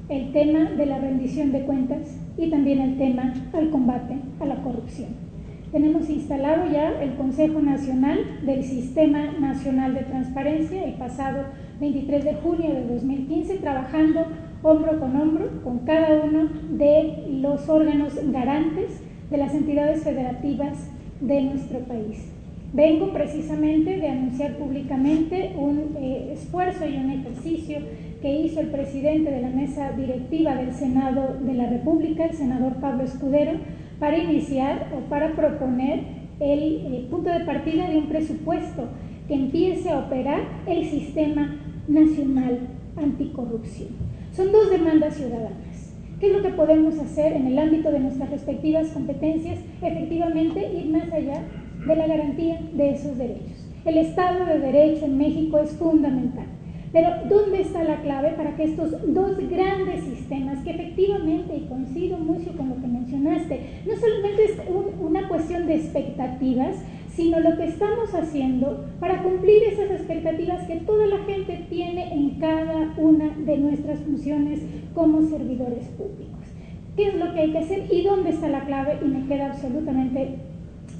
el 0.09 0.31
tema 0.31 0.71
de 0.71 0.87
la 0.87 0.97
rendición 0.97 1.51
de 1.51 1.61
cuentas 1.65 2.17
y 2.35 2.49
también 2.49 2.81
el 2.81 2.97
tema 2.97 3.31
al 3.53 3.69
combate 3.69 4.15
a 4.39 4.45
la 4.45 4.55
corrupción. 4.63 5.28
Tenemos 5.71 6.09
instalado 6.09 6.71
ya 6.71 6.99
el 6.99 7.13
Consejo 7.13 7.61
Nacional 7.61 8.17
del 8.43 8.63
Sistema 8.63 9.33
Nacional 9.39 9.93
de 9.93 10.01
Transparencia 10.01 10.83
el 10.83 10.93
pasado 10.93 11.43
23 11.79 12.23
de 12.23 12.33
junio 12.35 12.73
de 12.73 12.87
2015, 12.87 13.57
trabajando 13.57 14.25
hombro 14.63 14.99
con 14.99 15.15
hombro 15.15 15.61
con 15.63 15.79
cada 15.79 16.23
uno 16.23 16.49
de 16.71 17.27
los 17.41 17.69
órganos 17.69 18.13
garantes 18.31 18.99
de 19.29 19.37
las 19.37 19.53
entidades 19.53 20.03
federativas 20.03 20.89
de 21.21 21.41
nuestro 21.43 21.79
país. 21.81 22.31
Vengo 22.73 23.13
precisamente 23.13 23.97
de 23.97 24.07
anunciar 24.07 24.57
públicamente 24.57 25.53
un 25.55 25.95
eh, 25.99 26.33
esfuerzo 26.33 26.87
y 26.87 26.97
un 26.97 27.11
ejercicio 27.11 27.77
que 28.21 28.41
hizo 28.41 28.59
el 28.59 28.67
presidente 28.67 29.31
de 29.31 29.41
la 29.41 29.49
mesa 29.49 29.91
directiva 29.91 30.55
del 30.55 30.73
Senado 30.73 31.37
de 31.39 31.53
la 31.53 31.69
República, 31.69 32.25
el 32.25 32.33
senador 32.33 32.75
Pablo 32.75 33.03
Escudero, 33.03 33.53
para 33.99 34.17
iniciar 34.17 34.91
o 34.95 35.09
para 35.09 35.33
proponer 35.33 36.19
el 36.39 37.07
punto 37.09 37.29
de 37.29 37.41
partida 37.41 37.89
de 37.89 37.97
un 37.97 38.07
presupuesto 38.07 38.87
que 39.27 39.35
empiece 39.35 39.89
a 39.89 39.99
operar 39.99 40.41
el 40.65 40.85
sistema 40.85 41.57
nacional 41.87 42.59
anticorrupción. 42.97 43.89
Son 44.31 44.51
dos 44.51 44.69
demandas 44.69 45.15
ciudadanas. 45.15 45.93
¿Qué 46.19 46.27
es 46.27 46.33
lo 46.33 46.41
que 46.41 46.49
podemos 46.49 46.99
hacer 46.99 47.33
en 47.33 47.47
el 47.47 47.57
ámbito 47.57 47.91
de 47.91 47.99
nuestras 47.99 48.29
respectivas 48.29 48.89
competencias? 48.89 49.59
Efectivamente, 49.81 50.69
ir 50.73 50.87
más 50.87 51.11
allá 51.13 51.43
de 51.87 51.95
la 51.95 52.07
garantía 52.07 52.59
de 52.73 52.89
esos 52.91 53.17
derechos. 53.17 53.67
El 53.85 53.97
Estado 53.97 54.45
de 54.45 54.59
Derecho 54.59 55.05
en 55.05 55.17
México 55.17 55.59
es 55.59 55.71
fundamental. 55.71 56.45
Pero 56.91 57.09
¿dónde 57.29 57.61
está 57.61 57.83
la 57.83 58.01
clave 58.01 58.29
para 58.31 58.55
que 58.55 58.63
estos 58.63 58.91
dos 59.13 59.37
grandes 59.49 60.03
sistemas, 60.03 60.63
que 60.63 60.71
efectivamente, 60.71 61.55
y 61.55 61.67
coincido 61.67 62.17
mucho 62.17 62.51
con 62.57 62.69
lo 62.69 62.75
que 62.81 62.87
mencionaste, 62.87 63.83
no 63.85 63.95
solamente 63.95 64.43
es 64.45 64.57
una 64.99 65.27
cuestión 65.27 65.67
de 65.67 65.75
expectativas, 65.75 66.77
sino 67.13 67.39
lo 67.41 67.57
que 67.57 67.65
estamos 67.65 68.13
haciendo 68.13 68.85
para 68.99 69.21
cumplir 69.21 69.63
esas 69.63 69.91
expectativas 69.91 70.65
que 70.65 70.77
toda 70.77 71.05
la 71.05 71.19
gente 71.19 71.65
tiene 71.69 72.13
en 72.13 72.39
cada 72.39 72.93
una 72.97 73.29
de 73.37 73.57
nuestras 73.57 73.99
funciones 73.99 74.61
como 74.95 75.21
servidores 75.21 75.85
públicos. 75.89 76.39
¿Qué 76.95 77.09
es 77.09 77.15
lo 77.15 77.33
que 77.33 77.41
hay 77.41 77.51
que 77.51 77.59
hacer 77.59 77.87
y 77.91 78.03
dónde 78.03 78.31
está 78.31 78.47
la 78.49 78.65
clave? 78.65 78.97
Y 79.03 79.05
me 79.05 79.27
queda 79.27 79.47
absolutamente 79.47 80.35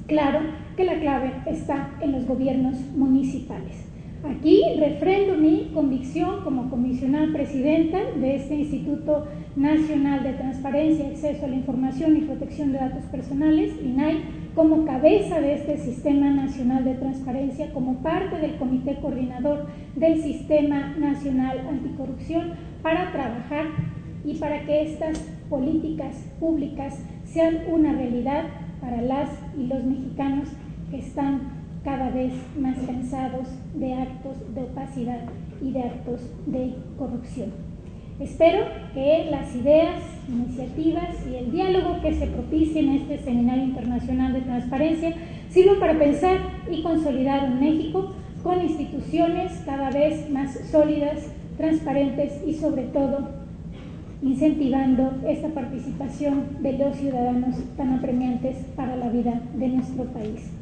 claro 0.06 0.40
que 0.76 0.84
la 0.84 1.00
clave 1.00 1.32
está 1.46 1.90
en 2.00 2.12
los 2.12 2.26
gobiernos 2.26 2.76
municipales. 2.94 3.89
Aquí 4.22 4.62
refrendo 4.78 5.38
mi 5.38 5.70
convicción 5.72 6.44
como 6.44 6.68
comisionada 6.68 7.32
presidenta 7.32 7.98
de 8.20 8.36
este 8.36 8.54
Instituto 8.54 9.26
Nacional 9.56 10.22
de 10.22 10.34
Transparencia, 10.34 11.08
Acceso 11.08 11.46
a 11.46 11.48
la 11.48 11.56
Información 11.56 12.14
y 12.18 12.20
Protección 12.22 12.72
de 12.72 12.80
Datos 12.80 13.04
Personales, 13.04 13.72
INAI, 13.82 14.20
como 14.54 14.84
cabeza 14.84 15.40
de 15.40 15.54
este 15.54 15.78
Sistema 15.78 16.28
Nacional 16.28 16.84
de 16.84 16.94
Transparencia, 16.94 17.72
como 17.72 18.02
parte 18.02 18.36
del 18.36 18.56
Comité 18.56 18.98
Coordinador 19.00 19.68
del 19.96 20.20
Sistema 20.20 20.94
Nacional 20.98 21.66
Anticorrupción, 21.70 22.52
para 22.82 23.12
trabajar 23.12 23.68
y 24.22 24.34
para 24.34 24.66
que 24.66 24.82
estas 24.82 25.18
políticas 25.48 26.30
públicas 26.38 27.02
sean 27.24 27.60
una 27.72 27.92
realidad 27.92 28.44
para 28.82 29.00
las 29.00 29.30
y 29.58 29.66
los 29.66 29.82
mexicanos 29.82 30.48
que 30.90 30.98
están 30.98 31.59
cada 31.84 32.10
vez 32.10 32.32
más 32.58 32.76
cansados 32.86 33.48
de 33.74 33.94
actos 33.94 34.36
de 34.54 34.62
opacidad 34.62 35.20
y 35.62 35.70
de 35.72 35.82
actos 35.82 36.20
de 36.46 36.74
corrupción. 36.98 37.50
Espero 38.18 38.66
que 38.92 39.28
las 39.30 39.54
ideas, 39.56 40.02
iniciativas 40.28 41.26
y 41.26 41.36
el 41.36 41.52
diálogo 41.52 42.02
que 42.02 42.12
se 42.12 42.26
propicie 42.26 42.80
en 42.80 42.90
este 42.90 43.18
Seminario 43.18 43.64
Internacional 43.64 44.34
de 44.34 44.42
Transparencia 44.42 45.14
sirvan 45.48 45.80
para 45.80 45.98
pensar 45.98 46.38
y 46.70 46.82
consolidar 46.82 47.50
un 47.50 47.60
México 47.60 48.12
con 48.42 48.60
instituciones 48.60 49.62
cada 49.64 49.90
vez 49.90 50.28
más 50.30 50.52
sólidas, 50.70 51.32
transparentes 51.56 52.42
y 52.46 52.54
sobre 52.54 52.82
todo 52.84 53.40
incentivando 54.22 55.14
esta 55.26 55.48
participación 55.48 56.58
de 56.60 56.74
los 56.74 56.96
ciudadanos 56.96 57.56
tan 57.76 57.94
apremiantes 57.94 58.56
para 58.76 58.96
la 58.96 59.08
vida 59.08 59.40
de 59.54 59.68
nuestro 59.68 60.04
país. 60.04 60.59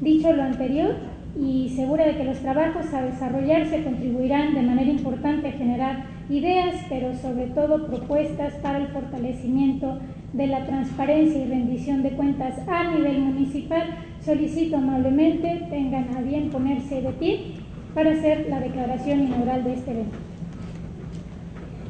Dicho 0.00 0.32
lo 0.32 0.42
anterior, 0.42 0.94
y 1.40 1.68
segura 1.76 2.06
de 2.06 2.16
que 2.16 2.24
los 2.24 2.38
trabajos 2.38 2.92
a 2.94 3.02
desarrollarse 3.02 3.84
contribuirán 3.84 4.54
de 4.54 4.62
manera 4.62 4.90
importante 4.90 5.48
a 5.48 5.52
generar 5.52 6.04
ideas, 6.30 6.74
pero 6.88 7.14
sobre 7.14 7.46
todo 7.46 7.86
propuestas 7.86 8.54
para 8.54 8.78
el 8.78 8.88
fortalecimiento 8.88 9.98
de 10.32 10.46
la 10.46 10.64
transparencia 10.64 11.38
y 11.38 11.48
rendición 11.48 12.02
de 12.02 12.10
cuentas 12.10 12.54
a 12.66 12.90
nivel 12.90 13.20
municipal, 13.20 13.84
solicito 14.24 14.76
amablemente 14.76 15.66
tengan 15.70 16.16
a 16.16 16.22
bien 16.22 16.50
ponerse 16.50 17.02
de 17.02 17.10
pie 17.10 17.40
para 17.94 18.12
hacer 18.12 18.46
la 18.48 18.60
declaración 18.60 19.22
inaugural 19.22 19.64
de 19.64 19.74
este 19.74 19.90
evento. 19.92 20.16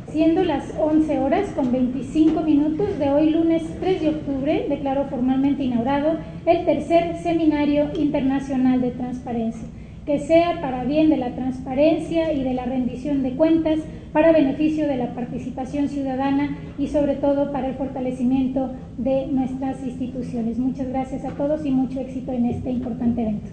Siendo 0.09 0.45
las 0.45 0.73
11 0.79 1.19
horas 1.19 1.51
con 1.51 1.73
25 1.73 2.41
minutos 2.43 2.99
de 2.99 3.11
hoy 3.11 3.31
lunes 3.31 3.63
3 3.81 4.01
de 4.01 4.09
octubre, 4.09 4.67
declaro 4.69 5.07
formalmente 5.09 5.65
inaugurado 5.65 6.19
el 6.47 6.65
tercer 6.65 7.17
Seminario 7.17 7.91
Internacional 7.95 8.81
de 8.81 8.93
Transparencia 8.93 9.69
que 10.07 10.21
sea 10.21 10.61
para 10.61 10.85
bien 10.85 11.11
de 11.11 11.17
la 11.17 11.35
transparencia 11.35 12.33
y 12.33 12.45
de 12.45 12.55
la 12.55 12.65
rendición 12.65 13.25
de 13.25 13.35
cuentas, 13.35 13.81
para 14.13 14.33
beneficio 14.33 14.87
de 14.87 14.97
la 14.97 15.13
participación 15.15 15.89
ciudadana 15.89 16.57
y 16.79 16.87
sobre 16.87 17.17
todo 17.17 17.53
para 17.53 17.67
el 17.67 17.75
fortalecimiento 17.75 18.71
de 18.97 19.27
nuestras 19.27 19.83
instituciones. 19.85 20.59
Muchas 20.59 20.89
gracias 20.89 21.25
a 21.25 21.31
todos 21.31 21.67
y 21.67 21.73
mucho 21.73 22.01
éxito 22.01 22.33
en 22.33 22.47
este 22.47 22.71
importante 22.71 23.23
evento. 23.23 23.51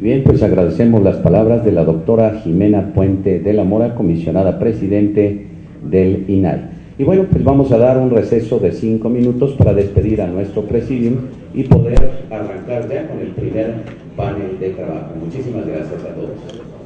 Bien, 0.00 0.22
pues 0.24 0.42
agradecemos 0.42 1.02
las 1.02 1.16
palabras 1.16 1.62
de 1.62 1.72
la 1.72 1.84
doctora 1.84 2.40
Jimena 2.42 2.94
Puente 2.94 3.38
de 3.38 3.52
la 3.52 3.64
Mora, 3.64 3.94
comisionada 3.94 4.58
presidente 4.58 5.46
del 5.84 6.24
INAI. 6.26 6.70
Y 6.96 7.04
bueno, 7.04 7.26
pues 7.30 7.44
vamos 7.44 7.70
a 7.70 7.76
dar 7.76 7.98
un 7.98 8.08
receso 8.08 8.58
de 8.58 8.72
cinco 8.72 9.10
minutos 9.10 9.52
para 9.58 9.74
despedir 9.74 10.22
a 10.22 10.26
nuestro 10.26 10.62
presidium 10.62 11.16
y 11.52 11.64
poder 11.64 11.98
arrancar 12.30 12.88
ya 12.88 13.08
con 13.08 13.20
el 13.20 13.28
primer 13.32 13.74
panel 14.16 14.58
de 14.58 14.70
trabajo. 14.70 15.10
Muchísimas 15.22 15.66
gracias 15.66 16.02
a 16.02 16.14
todos. 16.14 16.79